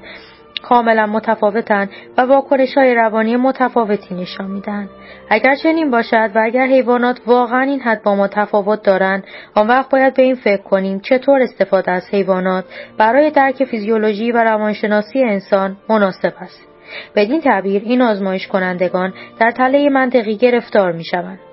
[0.62, 4.88] کاملا متفاوتند و واکنش های روانی متفاوتی نشان میدن.
[5.30, 9.90] اگر چنین باشد و اگر حیوانات واقعا این حد با ما تفاوت دارند آن وقت
[9.90, 12.64] باید به این فکر کنیم چطور استفاده از حیوانات
[12.98, 16.68] برای درک فیزیولوژی و روانشناسی انسان مناسب است
[17.16, 21.51] بدین تعبیر این آزمایش کنندگان در تله منطقی گرفتار می شوند.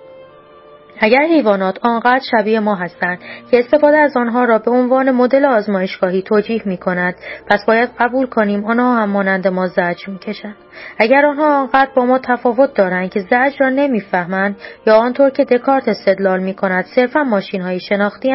[0.99, 3.19] اگر حیوانات آنقدر شبیه ما هستند
[3.51, 7.15] که استفاده از آنها را به عنوان مدل آزمایشگاهی توجیه می کند
[7.47, 10.55] پس باید قبول کنیم آنها هم مانند ما زجر می‌کشند.
[10.97, 14.55] اگر آنها آنقدر با ما تفاوت دارند که زجر را نمی‌فهمند
[14.87, 18.33] یا آنطور که دکارت استدلال می کند صرفا ماشین های شناختی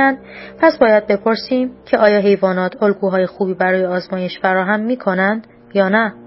[0.61, 6.24] پس باید بپرسیم که آیا حیوانات الگوهای خوبی برای آزمایش فراهم می کنند یا نه.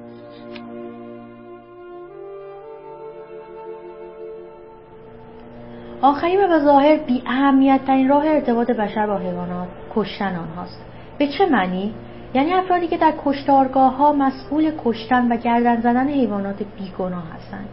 [6.02, 10.86] آخرین و به ظاهر بی اهمیت ترین راه ارتباط بشر با حیوانات کشتن آنهاست.
[11.18, 11.94] به چه معنی؟
[12.34, 17.68] یعنی افرادی که در کشتارگاه ها مسئول کشتن و گردن زدن حیوانات بیگناه هستند.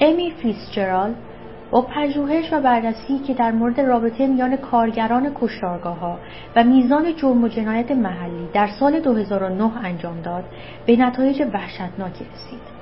[0.00, 1.14] امی فیسچرال
[1.70, 6.18] با پژوهش و بررسی که در مورد رابطه میان کارگران کشتارگاه ها
[6.56, 10.44] و میزان جرم و جنایت محلی در سال 2009 انجام داد
[10.86, 12.75] به نتایج وحشتناکی رسید.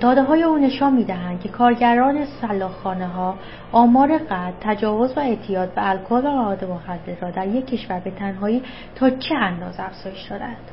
[0.00, 3.38] داده های او نشان می دهند که کارگران سلاخانه ها
[3.72, 8.10] آمار قد، تجاوز و اعتیاد به الکل و مواد مخدر را در یک کشور به
[8.10, 8.62] تنهایی
[8.94, 10.70] تا چه اندازه افزایش دادند.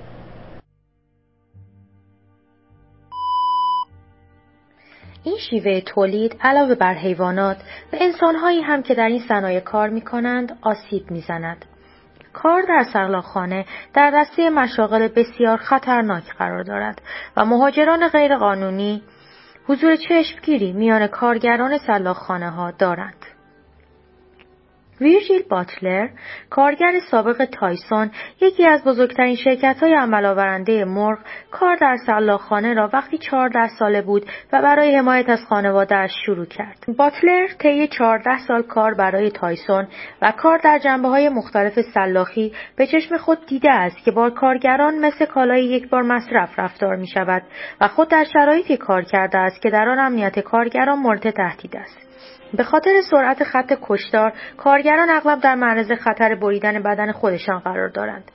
[5.24, 7.58] این شیوه تولید علاوه بر حیوانات
[7.94, 11.66] و انسانهایی هم که در این صنایع کار می کنند آسیب می‌زند.
[12.34, 17.02] کار در سلاخانه در دسته مشاغل بسیار خطرناک قرار دارد
[17.38, 19.04] و مهاجران غیرقانونی
[19.68, 23.26] حضور چشمگیری میان کارگران سلاخانه ها دارند.
[25.02, 26.08] ویرژیل باتلر،
[26.50, 31.20] کارگر سابق تایسون، یکی از بزرگترین شرکت های عملآورنده مرغ،
[31.52, 36.86] کار در سلاخانه را وقتی چهارده ساله بود و برای حمایت از خانوادهاش شروع کرد.
[36.98, 39.88] باتلر طی چهارده سال کار برای تایسون
[40.22, 45.00] و کار در جنبه های مختلف سلاخی به چشم خود دیده است که با کارگران
[45.00, 47.44] مثل کالای یک بار مصرف رفتار می شود
[47.82, 52.09] و خود در شرایطی کار کرده است که در آن امنیت کارگران مورد تهدید است.
[52.54, 58.32] به خاطر سرعت خط کشتار کارگران اغلب در معرض خطر بریدن بدن خودشان قرار دارند.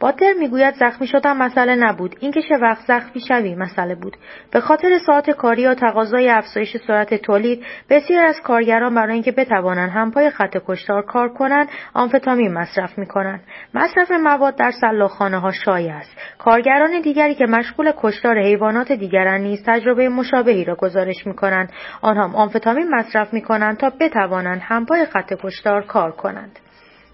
[0.00, 2.16] باتر می‌گوید زخمی شدن مسئله نبود.
[2.20, 4.16] اینکه چه وقت زخمی شوی مسئله بود.
[4.52, 9.90] به خاطر ساعت کاری یا تقاضای افزایش سرعت تولید بسیار از کارگران برای اینکه بتوانند
[9.90, 13.40] همپای خط کشتار کار کنند آمفتامین مصرف می‌کنند.
[13.74, 16.10] مصرف مواد در سلاخانه ها شایع است.
[16.38, 21.72] کارگران دیگری که مشغول کشتار حیوانات دیگرند نیز تجربه مشابهی را گزارش می‌کنند.
[22.02, 26.58] آنها آمفتامین مصرف می‌کنند تا بتوانند همپای خط کشتار کار کنند.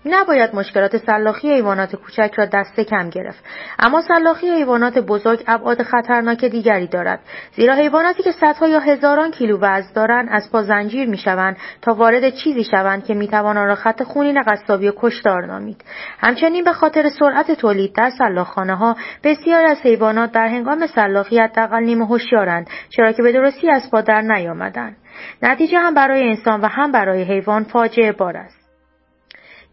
[0.06, 3.44] نباید مشکلات سلاخی حیوانات کوچک را دست کم گرفت.
[3.78, 7.20] اما سلاخی حیوانات بزرگ ابعاد خطرناک دیگری دارد.
[7.56, 12.34] زیرا حیواناتی که صدها یا هزاران کیلو وزن دارند از پا زنجیر می‌شوند تا وارد
[12.34, 15.84] چیزی شوند که می‌توان آن را خط خونین قصابی و کشتار نامید.
[16.18, 21.82] همچنین به خاطر سرعت تولید در سلاخخانه ها بسیار از حیوانات در هنگام سلاخی حداقل
[21.82, 24.96] نیمه هوشیارند چرا که به درستی از پا در نیامدند.
[25.42, 28.61] نتیجه هم برای انسان و هم برای حیوان فاجعه بار است.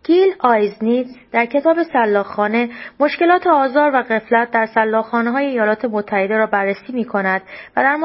[0.10, 2.69] گیل آیزنیتز در کتاب سلاخانه
[3.00, 7.41] مشکلات آزار و قفلت در سلاخانه های ایالات متحده را بررسی می کند
[7.78, 7.98] و در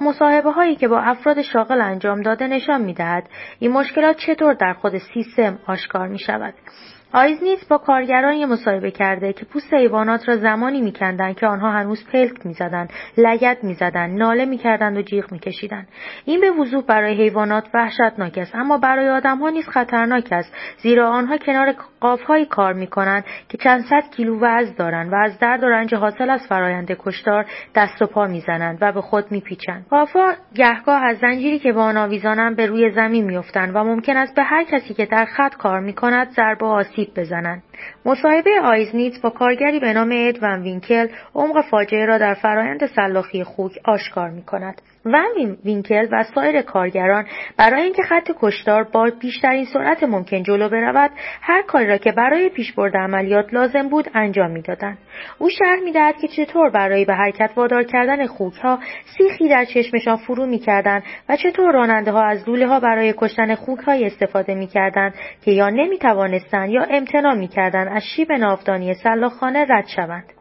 [0.00, 4.72] مصاحبه هایی که با افراد شاغل انجام داده نشان می دهد این مشکلات چطور در
[4.72, 6.54] خود سیستم آشکار می شود.
[7.12, 12.46] آیزنیت با کارگرانی مصاحبه کرده که پوست حیوانات را زمانی میکندند که آنها هنوز پلک
[12.46, 15.88] می‌زدند لگد می‌زدند ناله می‌کردند و جیغ میکشیدند.
[16.24, 21.36] این به وضوح برای حیوانات وحشتناک است اما برای آدمها نیز خطرناک است زیرا آنها
[21.36, 21.74] کنار
[22.06, 26.30] قافهایی کار می‌کنند که چند صد کیلو وزن دارند و از درد و رنج حاصل
[26.30, 31.58] از فرایند کشتار دست و پا می‌زنند و به خود میپیچند قافها گهگاه از زنجیری
[31.58, 35.06] که به آن آویزانند به روی زمین میافتند و ممکن است به هر کسی که
[35.06, 37.62] در خط کار می‌کند ضربه آسیب بزنند
[38.04, 43.44] مصاحبه آیزنیتس با کارگری به نام اد ون وینکل عمق فاجعه را در فرایند سلاخی
[43.44, 44.82] خوک آشکار می کند.
[45.06, 51.10] ون وینکل و سایر کارگران برای اینکه خط کشتار با بیشترین سرعت ممکن جلو برود
[51.42, 54.98] هر کاری را که برای پیشبرد عملیات لازم بود انجام می‌دادند.
[55.38, 58.78] او شرح می‌دهد که چطور برای به حرکت وادار کردن خوکها
[59.18, 64.04] سیخی در چشمشان فرو می‌کردند و چطور راننده ها از لوله ها برای کشتن خوکهایی
[64.04, 65.14] استفاده می‌کردند
[65.44, 70.35] که یا نمی‌توانستند یا امتناع می‌کردند از شیب ناودانی سلاخ‌خانه رد شوند.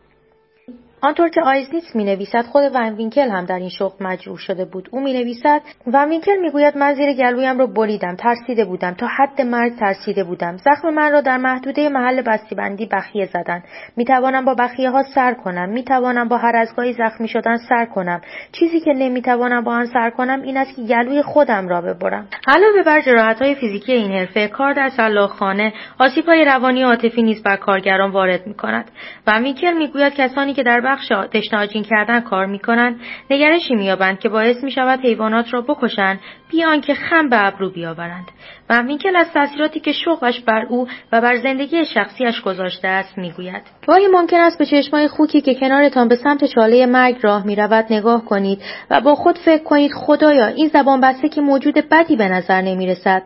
[1.06, 4.90] آنطور که آیزنیتس می نویسد خود ون وینکل هم در این شغل مجروح شده بود.
[4.92, 9.08] او می نویسد ون وینکل می گوید من زیر گلویم را بریدم ترسیده بودم تا
[9.08, 10.58] حد مرگ ترسیده بودم.
[10.58, 13.64] زخم من را در محدوده محل بسته‌بندی بخیه زدند.
[13.98, 17.58] می توانم با بخیه ها سر کنم می توانم با هر از گاهی زخمی شدن
[17.70, 18.22] سر کنم.
[18.52, 22.28] چیزی که نمی توانم با آن سر کنم این است که گلوی خودم را ببرم.
[22.48, 27.24] علاوه بر جراحت های فیزیکی این حرفه کار در سلاخ‌خانه آسیب های روانی و عاطفی
[27.24, 28.92] نیز بر کارگران وارد می کند
[29.28, 34.30] و وینکل می گوید کسانی که در بخش دشناجین کردن کار می‌کنند نگرشی مییابند که
[34.30, 36.20] باعث می‌شود حیوانات را بکشند
[36.52, 38.26] بیان که خم به ابرو بیاورند.
[38.70, 43.62] و وینکل از تاثیراتی که شوقش بر او و بر زندگی شخصیش گذاشته است می‌گوید.
[43.88, 48.26] گاهی ممکن است به چشمای خوکی که کنارتان به سمت چاله مرگ راه می‌رود نگاه
[48.26, 52.62] کنید و با خود فکر کنید خدایا این زبان بسته که موجود بدی به نظر
[52.62, 53.24] نمی‌رسد.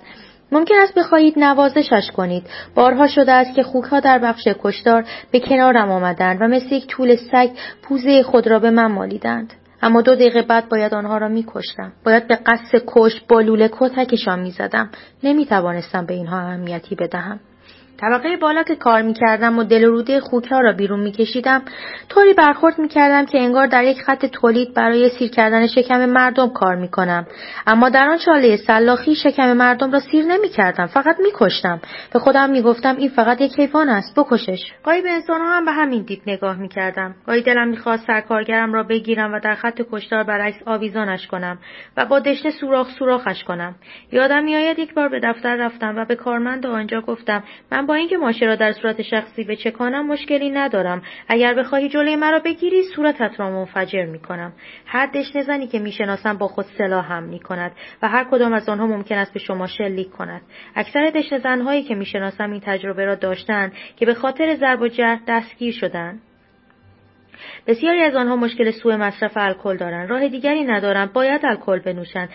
[0.51, 2.43] ممکن است بخواهید نوازشش کنید.
[2.75, 7.15] بارها شده است که خوکها در بخش کشتار به کنارم آمدند و مثل یک طول
[7.15, 7.49] سگ
[7.83, 9.53] پوزه خود را به من مالیدند.
[9.81, 11.93] اما دو دقیقه بعد باید آنها را میکشتم.
[12.05, 14.89] باید به قصد کشت با لوله کتکشان می‌زدم.
[15.23, 17.39] نمی‌توانستم به اینها اهمیتی بدهم.
[18.01, 21.61] طبقه بالا که کار می‌کردم و دل روده خوکها را بیرون میکشیدم
[22.09, 26.75] طوری برخورد می‌کردم که انگار در یک خط تولید برای سیر کردن شکم مردم کار
[26.75, 27.27] می‌کنم.
[27.67, 31.81] اما در آن چاله سلاخی شکم مردم را سیر نمی‌کردم فقط میکشتم.
[32.13, 34.73] به خودم می‌گفتم این فقط یک حیوان است بکشش.
[34.83, 37.15] گاهی به انسانها هم به همین دید نگاه می‌کردم.
[37.27, 41.57] گاهی دلم می‌خواست سرکارگرم را بگیرم و در خط کشتار برعکس آویزانش کنم
[41.97, 43.75] و با دشنه سوراخ سوراخش کنم.
[44.11, 48.17] یادم میآید یک بار به دفتر رفتم و به کارمند آنجا گفتم من با اینکه
[48.17, 51.01] ماشه را در صورت شخصی به چکانم مشکلی ندارم.
[51.27, 54.53] اگر بخواهی جلوی مرا بگیری صورتت را منفجر می‌کنم.
[54.85, 57.71] هر دشنه زنی که می‌شناسم با خود سلاح هم می‌کند
[58.01, 60.41] و هر کدام از آنها ممکن است به شما شلیک کند.
[60.75, 65.19] اکثر دشنه زنهایی که می‌شناسم این تجربه را داشتند که به خاطر ضرب و جرح
[65.27, 66.21] دستگیر شدند.
[67.67, 70.09] بسیاری از آنها مشکل سوء مصرف الکل دارند.
[70.09, 71.13] راه دیگری ندارند.
[71.13, 72.29] باید الکل بنوشند.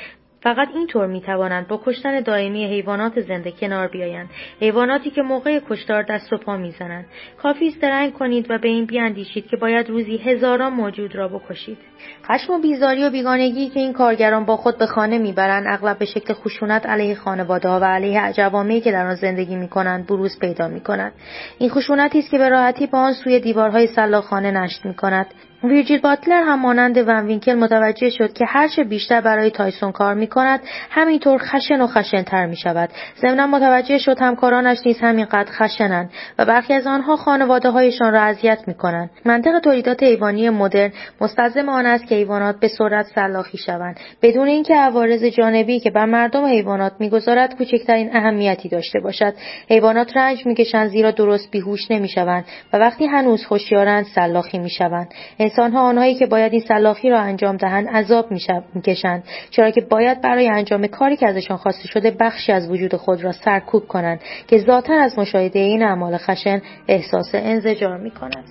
[0.45, 4.30] فقط اینطور می توانند با کشتن دائمی حیوانات زنده کنار بیایند.
[4.61, 7.07] حیواناتی که موقع کشتار دست و پا می‌زنند.
[7.42, 11.78] کافی است درنگ کنید و به این بیاندیشید که باید روزی هزاران موجود را بکشید.
[12.24, 16.05] خشم و بیزاری و بیگانگی که این کارگران با خود به خانه می‌برند اغلب به
[16.05, 20.68] شکل خشونت علیه خانواده ها و علیه جوامعی که در آن زندگی می‌کنند بروز پیدا
[20.68, 21.12] می‌کند.
[21.59, 25.26] این خشونتی است که به راحتی به آن سوی دیوارهای سلاخانه نشت می‌کند.
[25.68, 30.26] ویرجیل باتلر هم مانند ون وینکل متوجه شد که هرچه بیشتر برای تایسون کار می
[30.26, 30.60] کند
[30.90, 32.88] همینطور خشن و خشنتر می شود.
[33.20, 38.58] ضمنا متوجه شد همکارانش نیز همینقدر خشنند و برخی از آنها خانواده هایشان را اذیت
[38.66, 39.10] می کنند.
[39.24, 44.74] منطق تولیدات حیوانی مدرن مستلزم آن است که حیوانات به سرعت سلاخی شوند بدون اینکه
[44.74, 49.34] عوارض جانبی که بر مردم حیوانات می‌گذارد کوچکترین اهمیتی داشته باشد
[49.70, 55.14] حیوانات رنج می‌کشند زیرا درست بیهوش نمی‌شوند و وقتی هنوز خوشیارند سلاخی می‌شوند
[55.55, 58.30] انسانها آنهایی که باید این سلاخی را انجام دهند عذاب
[58.74, 63.24] می‌کشند چرا که باید برای انجام کاری که ازشان خواسته شده بخشی از وجود خود
[63.24, 68.44] را سرکوب کنند که ذاتا از مشاهده این اعمال خشن احساس انزجار می‌کند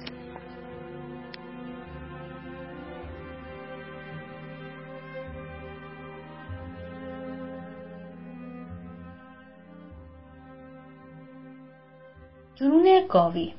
[12.55, 13.53] جنون گاوی.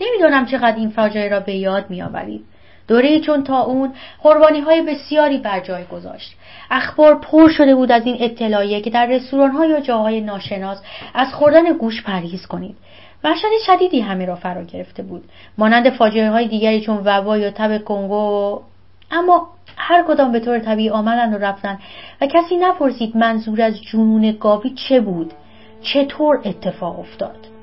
[0.00, 2.53] نمی‌دانم چقدر این فاجعه را به یاد میآورید.
[2.88, 6.34] دوره چون تا اون قربانی های بسیاری بر جای گذاشت.
[6.70, 10.78] اخبار پر شده بود از این اطلاعیه که در رستوران ها یا جاهای ناشناس
[11.14, 12.76] از خوردن گوش پرهیز کنید.
[13.24, 15.24] وحشت شدیدی همه را فرا گرفته بود.
[15.58, 18.60] مانند فاجعه های دیگری چون وبا یا تب کنگو
[19.10, 21.78] اما هر کدام به طور طبیعی آمدند و رفتند
[22.20, 25.32] و کسی نپرسید منظور از جنون گاوی چه بود.
[25.82, 27.53] چطور اتفاق افتاد؟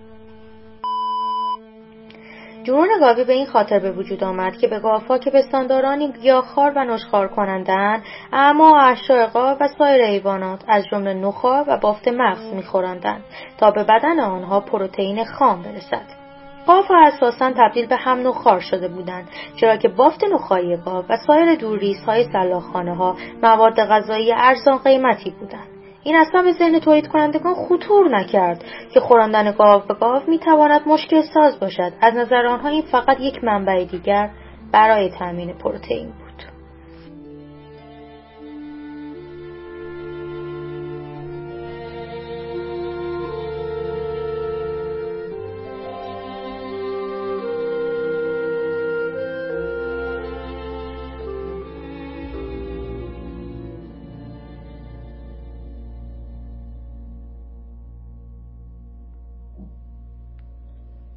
[2.64, 6.84] جنون گاوی به این خاطر به وجود آمد که به گاوها که پستاندارانی گیاهخوار و
[6.84, 8.04] نشخوار کنندند
[8.34, 13.24] اما اشیاء گاو و سایر حیوانات از جمله نخار و بافت مغز میخوراندند
[13.58, 16.22] تا به بدن آنها پروتئین خام برسد.
[16.68, 21.56] ها اساسا تبدیل به هم نخار شده بودند چرا که بافت نخایی گاو و سایر
[21.56, 25.71] دورریزهای های سلاخانه ها مواد غذایی ارزان قیمتی بودند.
[26.04, 31.22] این اصلا به ذهن تولید کنندگان خطور نکرد که خوراندن گاو به گاو می‌تواند مشکل
[31.22, 31.94] ساز باشد.
[32.02, 34.30] از نظر آنها این فقط یک منبع دیگر
[34.72, 36.14] برای تامین پروتئین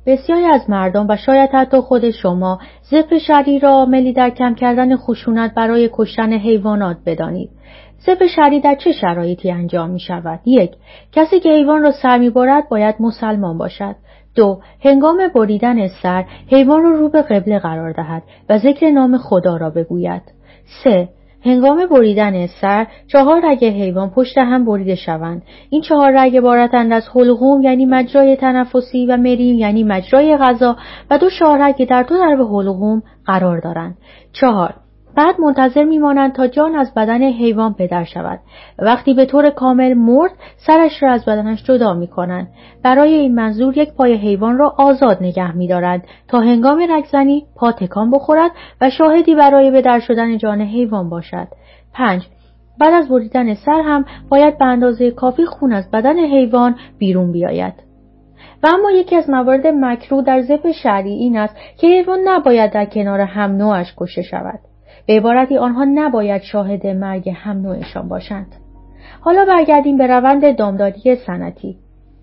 [0.06, 2.58] بسیاری از مردم و شاید حتی خود شما
[2.90, 7.50] ذبح شری را عاملی در کم کردن خشونت برای کشتن حیوانات بدانید.
[8.06, 10.70] ذبح شری در چه شرایطی انجام می شود؟ یک،
[11.12, 13.96] کسی که حیوان را سر می برد باید مسلمان باشد.
[14.34, 19.56] دو، هنگام بریدن سر حیوان را رو به قبله قرار دهد و ذکر نام خدا
[19.56, 20.22] را بگوید.
[20.84, 21.08] سه،
[21.44, 25.42] هنگام بریدن سر چهار رگ حیوان پشت هم بریده شوند.
[25.70, 30.76] این چهار رگ عبارتند از حلقوم یعنی مجرای تنفسی و مریم یعنی مجرای غذا
[31.10, 33.98] و دو شاهرگ که در دو درب حلقوم قرار دارند.
[34.32, 34.74] چهار
[35.16, 38.40] بعد منتظر میمانند تا جان از بدن حیوان پدر شود
[38.78, 40.32] وقتی به طور کامل مرد
[40.66, 42.48] سرش را از بدنش جدا می کنند.
[42.82, 47.72] برای این منظور یک پای حیوان را آزاد نگه می دارند تا هنگام رگزنی پا
[47.72, 48.50] تکان بخورد
[48.80, 51.48] و شاهدی برای به در شدن جان حیوان باشد.
[51.94, 52.26] 5.
[52.80, 57.74] بعد از بریدن سر هم باید به اندازه کافی خون از بدن حیوان بیرون بیاید.
[58.62, 62.84] و اما یکی از موارد مکرو در ذبح شرعی این است که حیوان نباید در
[62.84, 64.58] کنار هم نوعش کشته شود.
[65.06, 68.54] به عبارتی آنها نباید شاهد مرگ هم نوعشان باشند.
[69.20, 71.76] حالا برگردیم به روند دامداری سنتی.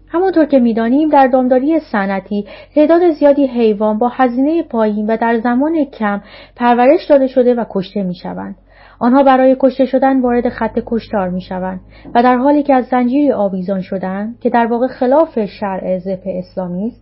[0.08, 5.86] همانطور که می‌دانیم در دامداری سنتی تعداد زیادی حیوان با هزینه پایین و در زمان
[5.86, 6.22] کم
[6.56, 8.56] پرورش داده شده و کشته می شوند.
[9.00, 11.80] آنها برای کشته شدن وارد خط کشتار می شوند
[12.16, 16.88] و در حالی که از زنجیری آویزان شدند که در واقع خلاف شرع زپ اسلامی
[16.88, 17.02] است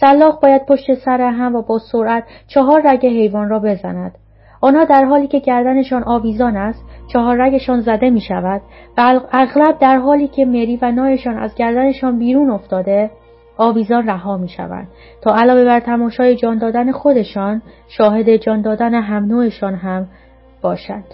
[0.00, 4.18] سلاخ باید پشت سر هم و با سرعت چهار رگ حیوان را بزند
[4.62, 8.62] آنها در حالی که گردنشان آویزان است چهار رگشان زده می شود
[8.98, 13.10] و اغلب در حالی که مری و نایشان از گردنشان بیرون افتاده
[13.58, 14.88] آویزان رها می شوند
[15.22, 20.06] تا علاوه بر تماشای جان دادن خودشان شاهد جان دادن هم نوعشان هم
[20.62, 21.04] باشند.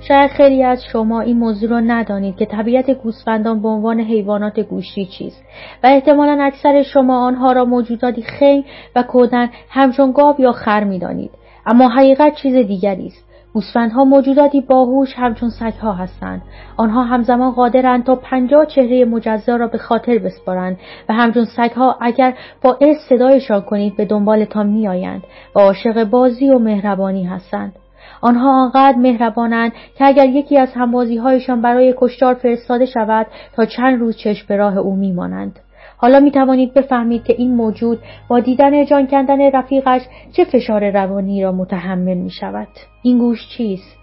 [0.00, 5.06] شاید خیلی از شما این موضوع را ندانید که طبیعت گوسفندان به عنوان حیوانات گوشتی
[5.06, 5.44] چیست
[5.84, 8.64] و احتمالا اکثر شما آنها را موجوداتی خنگ
[8.96, 11.30] و کودن همچون گاو یا خر می‌دانید
[11.68, 13.24] اما حقیقت چیز دیگری است.
[13.52, 16.42] گوسفندها موجوداتی باهوش همچون سگها هستند.
[16.76, 20.76] آنها همزمان قادرند تا پنجاه چهره مجزا را به خاطر بسپارند
[21.08, 25.22] و همچون سگها اگر با اس صدایشان کنید به دنبالتان میآیند
[25.54, 27.72] و عاشق بازی و مهربانی هستند.
[28.20, 34.16] آنها آنقدر مهربانند که اگر یکی از همبازیهایشان برای کشتار فرستاده شود تا چند روز
[34.16, 35.58] چشم به راه او میمانند.
[36.00, 41.42] حالا می توانید بفهمید که این موجود با دیدن جان کندن رفیقش چه فشار روانی
[41.42, 42.68] را متحمل می شود.
[43.02, 43.98] این گوش چیست؟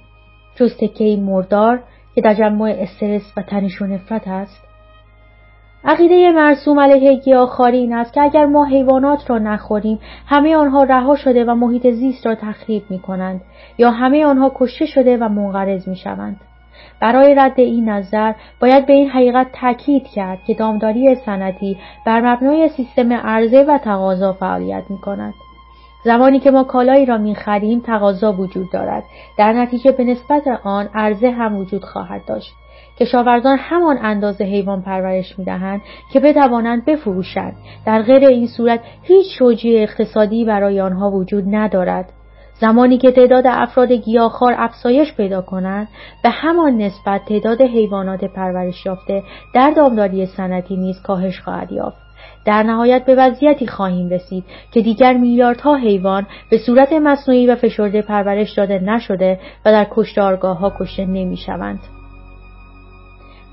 [0.56, 1.84] جز تکه مردار
[2.16, 4.66] که تجمع استرس و تنش و نفرت است؟
[5.86, 11.16] عقیده مرسوم علیه گیاهخواری این است که اگر ما حیوانات را نخوریم همه آنها رها
[11.16, 13.42] شده و محیط زیست را تخریب می کنند
[13.78, 16.42] یا همه آنها کشته شده و منقرض می شوند.
[17.02, 22.70] برای رد این نظر باید به این حقیقت تاکید کرد که دامداری سنتی بر مبنای
[22.70, 25.34] سیستم عرضه و تقاضا فعالیت می کند.
[26.06, 29.04] زمانی که ما کالایی را می خریم تقاضا وجود دارد.
[29.38, 32.54] در نتیجه به نسبت آن عرضه هم وجود خواهد داشت.
[33.00, 35.82] کشاورزان همان اندازه حیوان پرورش می دهند
[36.14, 37.56] که بتوانند بفروشند.
[37.86, 42.14] در غیر این صورت هیچ توجیه اقتصادی برای آنها وجود ندارد.
[42.60, 45.88] زمانی که تعداد افراد گیاهخوار افزایش پیدا کنند
[46.24, 51.98] به همان نسبت تعداد حیوانات پرورش یافته در دامداری سنتی نیز کاهش خواهد یافت
[52.46, 58.02] در نهایت به وضعیتی خواهیم رسید که دیگر میلیاردها حیوان به صورت مصنوعی و فشرده
[58.02, 61.80] پرورش داده نشده و در کشتارگاه ها کشته نمی شوند.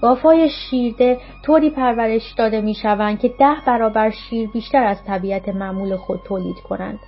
[0.02, 5.96] گافای شیرده طوری پرورش داده می شوند که ده برابر شیر بیشتر از طبیعت معمول
[5.96, 6.98] خود تولید کنند.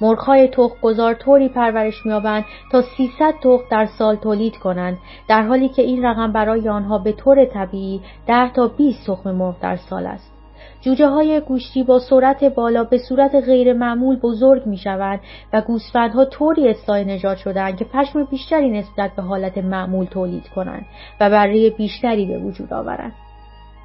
[0.00, 0.50] مرغهای
[0.82, 4.98] گذار طوری پرورش مییابند تا 300 تخم در سال تولید کنند
[5.28, 9.60] در حالی که این رقم برای آنها به طور طبیعی 10 تا 20 تخم مرغ
[9.60, 10.32] در سال است
[10.80, 15.20] جوجه های گوشتی با سرعت بالا به صورت غیر معمول بزرگ می شوند
[15.52, 20.86] و گوسفندها طوری اصلاح نجات شدند که پشم بیشتری نسبت به حالت معمول تولید کنند
[21.20, 23.12] و برای بیشتری به وجود آورند.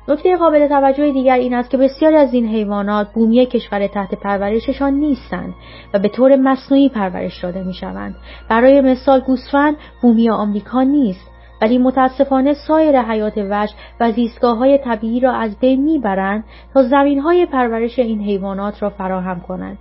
[0.07, 4.93] نکته قابل توجه دیگر این است که بسیاری از این حیوانات بومی کشور تحت پرورششان
[4.93, 5.53] نیستند
[5.93, 8.15] و به طور مصنوعی پرورش داده می شوند.
[8.49, 11.31] برای مثال گوسفند بومی آمریکا نیست
[11.61, 16.43] ولی متاسفانه سایر حیات وحش و زیستگاه های طبیعی را از بین می‌برند
[16.73, 19.77] تا زمین های پرورش این حیوانات را فراهم کنند.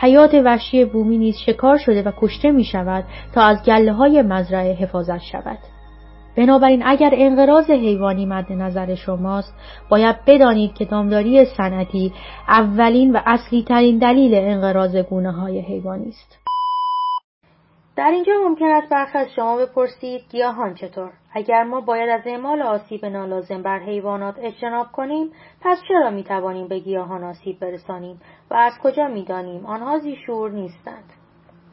[0.00, 3.04] حیات وحشی بومی نیز شکار شده و کشته می شود
[3.34, 5.58] تا از گله های مزرعه حفاظت شود.
[6.40, 9.54] بنابراین اگر انقراض حیوانی مد نظر شماست
[9.90, 12.12] باید بدانید که دامداری سنتی
[12.48, 16.38] اولین و اصلی ترین دلیل انقراض گونه های حیوانی است.
[17.96, 22.62] در اینجا ممکن است برخی از شما بپرسید گیاهان چطور؟ اگر ما باید از اعمال
[22.62, 25.30] آسیب نالازم بر حیوانات اجتناب کنیم
[25.60, 28.20] پس چرا می توانیم به گیاهان آسیب برسانیم
[28.50, 31.12] و از کجا می دانیم آنها زیشور نیستند.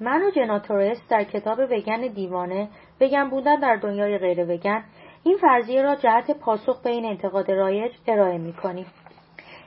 [0.01, 2.67] من و جناتورس در کتاب وگن دیوانه
[3.01, 4.83] وگن بودن در دنیای غیر وگن
[5.23, 8.85] این فرضیه را جهت پاسخ به این انتقاد رایج ارائه می کنیم.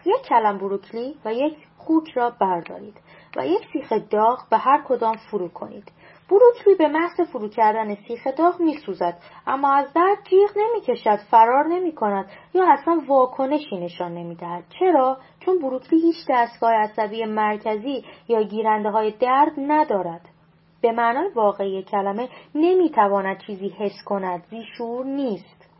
[0.05, 3.01] یک کلم بروکلی و یک خوک را بردارید
[3.37, 5.93] و یک سیخ داغ به هر کدام فرو کنید.
[6.31, 11.95] بروکلی به محض فرو کردن سیخ داغ میسوزد اما از درد جیغ نمی‌کشد فرار نمی
[11.95, 18.91] کند یا اصلا واکنشی نشان نمی‌دهد چرا چون بروکلی هیچ دستگاه عصبی مرکزی یا گیرنده
[18.91, 20.30] های درد ندارد
[20.83, 25.71] به معنای واقعی کلمه نمی‌تواند چیزی حس کند زیشور نیست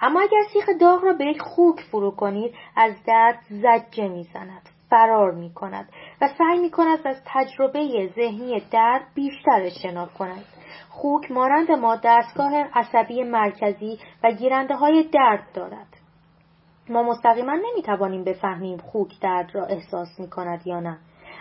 [0.00, 5.30] اما اگر سیخ داغ را به یک خوک فرو کنید از درد زجه می‌زند فرار
[5.30, 5.88] می کند
[6.20, 10.44] و سعی می کند از تجربه ذهنی درد بیشتر اجتناب کند.
[10.88, 15.96] خوک مانند ما دستگاه عصبی مرکزی و گیرنده های درد دارد.
[16.88, 20.98] ما مستقیما نمی توانیم بفهمیم خوک درد را احساس می کند یا نه.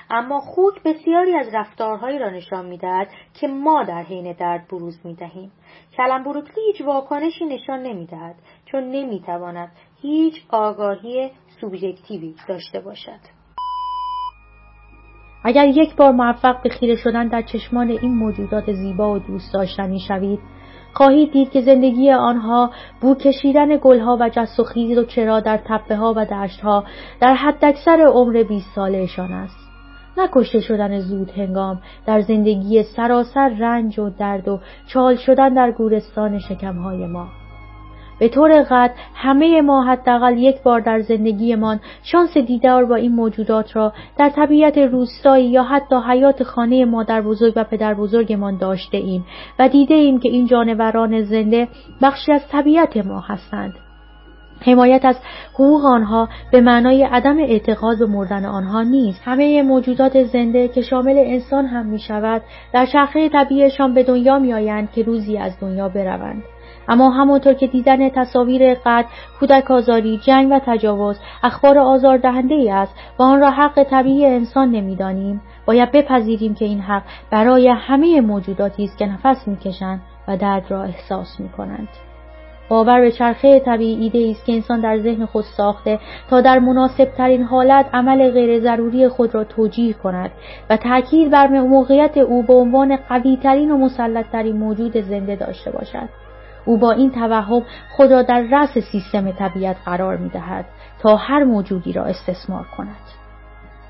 [0.10, 5.14] اما خوک بسیاری از رفتارهایی را نشان می‌دهد که ما در حین درد بروز می
[5.14, 5.52] دهیم.
[5.98, 8.36] کلم بروکلی هیچ واکنشی نشان نمی دهد
[8.66, 11.32] چون نمی تواند هیچ آگاهی
[11.62, 13.40] سوبژکتیوی داشته باشد.
[15.44, 20.00] اگر یک بار موفق به خیره شدن در چشمان این موجودات زیبا و دوست داشتنی
[20.08, 20.40] شوید
[20.94, 25.58] خواهید دید که زندگی آنها بو کشیدن گلها و جس و خیز و چرا در
[25.58, 26.84] تپه ها و دشتها
[27.22, 29.69] در حداکثر عمر 20 سالهشان است
[30.18, 36.40] نکشته شدن زود هنگام در زندگی سراسر رنج و درد و چال شدن در گورستان
[36.40, 37.28] شکمهای ما
[38.20, 43.76] به طور قطع همه ما حداقل یک بار در زندگیمان شانس دیدار با این موجودات
[43.76, 49.26] را در طبیعت روستایی یا حتی حیات خانه مادر بزرگ و پدر بزرگمان داشته ایم
[49.60, 51.68] و دیده ایم که این جانوران زنده
[52.02, 53.89] بخشی از طبیعت ما هستند.
[54.62, 55.16] حمایت از
[55.54, 59.22] حقوق آنها به معنای عدم اعتقاد به مردن آنها نیست.
[59.26, 62.42] همه موجودات زنده که شامل انسان هم می شود
[62.74, 66.44] در چرخه طبیعشان به دنیا می آیند که روزی از دنیا بروند.
[66.90, 69.06] اما همانطور که دیدن تصاویر قد،
[69.40, 74.72] کودک آزاری، جنگ و تجاوز اخبار آزاردهنده ای است و آن را حق طبیعی انسان
[74.72, 80.72] نمی‌دانیم باید بپذیریم که این حق برای همه موجوداتی است که نفس می‌کشند و درد
[80.72, 81.88] را احساس می‌کنند.
[82.70, 86.00] باور به چرخه طبیعی ایده است که انسان در ذهن خود ساخته
[86.30, 90.32] تا در مناسب ترین حالت عمل غیر ضروری خود را توجیه کند
[90.70, 95.72] و تأکید بر موقعیت او به عنوان قوی ترین و مسلط ترین موجود زنده داشته
[95.72, 96.10] باشد.
[96.66, 97.64] او با این توهم
[97.98, 100.66] خود را در رأس سیستم طبیعت قرار می دهد
[101.00, 102.96] تا هر موجودی را استثمار کند.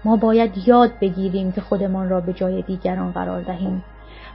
[0.06, 3.84] ما باید یاد بگیریم که خودمان را به جای دیگران قرار دهیم.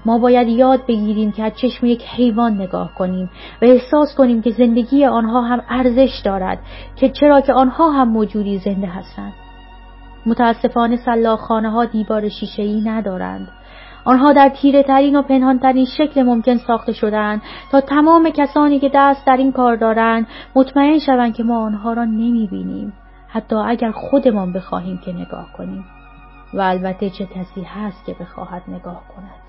[0.05, 3.31] ما باید یاد بگیریم که از چشم یک حیوان نگاه کنیم
[3.63, 6.59] و احساس کنیم که زندگی آنها هم ارزش دارد
[6.97, 9.33] که چرا که آنها هم موجودی زنده هستند.
[10.27, 13.49] متاسفانه سلاخانه ها دیوار شیشه‌ای ندارند.
[14.05, 18.91] آنها در تیره ترین و پنهان ترین شکل ممکن ساخته شدند تا تمام کسانی که
[18.95, 22.93] دست در این کار دارند مطمئن شوند که ما آنها را نمی بینیم
[23.29, 25.85] حتی اگر خودمان بخواهیم که نگاه کنیم.
[26.55, 29.43] و البته چه کسی هست که بخواهد نگاه کند.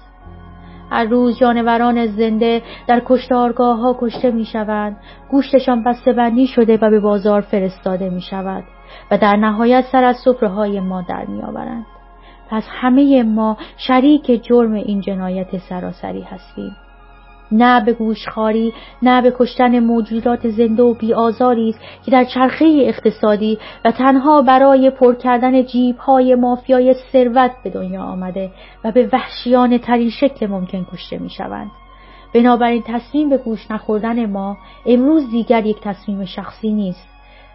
[0.90, 4.98] هر روز جانوران زنده در کشتارگاه ها کشته می شوند
[5.30, 8.64] گوشتشان بسته بندی شده و به بازار فرستاده می شود
[9.12, 11.86] و در نهایت سر از صفره های ما در می آورند.
[12.50, 16.76] پس همه ما شریک جرم این جنایت سراسری هستیم
[17.52, 23.60] نه به گوشخاری نه به کشتن موجودات زنده و بیآزاری است که در چرخه اقتصادی
[23.86, 28.52] و تنها برای پر کردن جیب های مافیای ثروت به دنیا آمده
[28.84, 31.72] و به وحشیانه ترین شکل ممکن کشته می شوند.
[32.34, 37.08] بنابراین تصمیم به گوش نخوردن ما امروز دیگر یک تصمیم شخصی نیست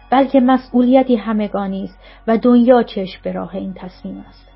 [0.09, 4.50] بلکه مسئولیتی همگانی است و دنیا چشم به راه این تصمیم است.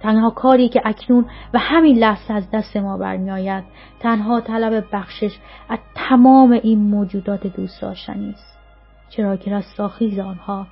[0.00, 3.64] تنها کاری که اکنون و همین لحظه از دست ما برمیآید
[4.00, 5.38] تنها طلب بخشش
[5.68, 8.58] از تمام این موجودات دوست داشتنی است.
[9.08, 10.66] چرا که رستاخیز آنها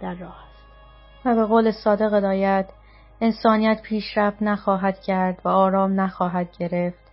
[0.00, 0.60] در راه است.
[1.24, 2.70] و به قول صادق دایت
[3.20, 7.10] انسانیت پیشرفت نخواهد کرد و آرام نخواهد گرفت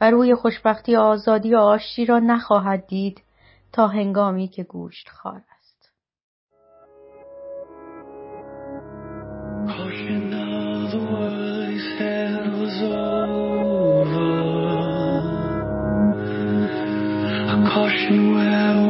[0.00, 3.22] و روی خوشبختی آزادی و آشتی را نخواهد دید
[3.72, 5.90] تا هنگامی که گوشت خار است.
[18.10, 18.89] Well.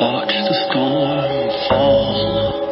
[0.00, 2.69] watch the storm fall.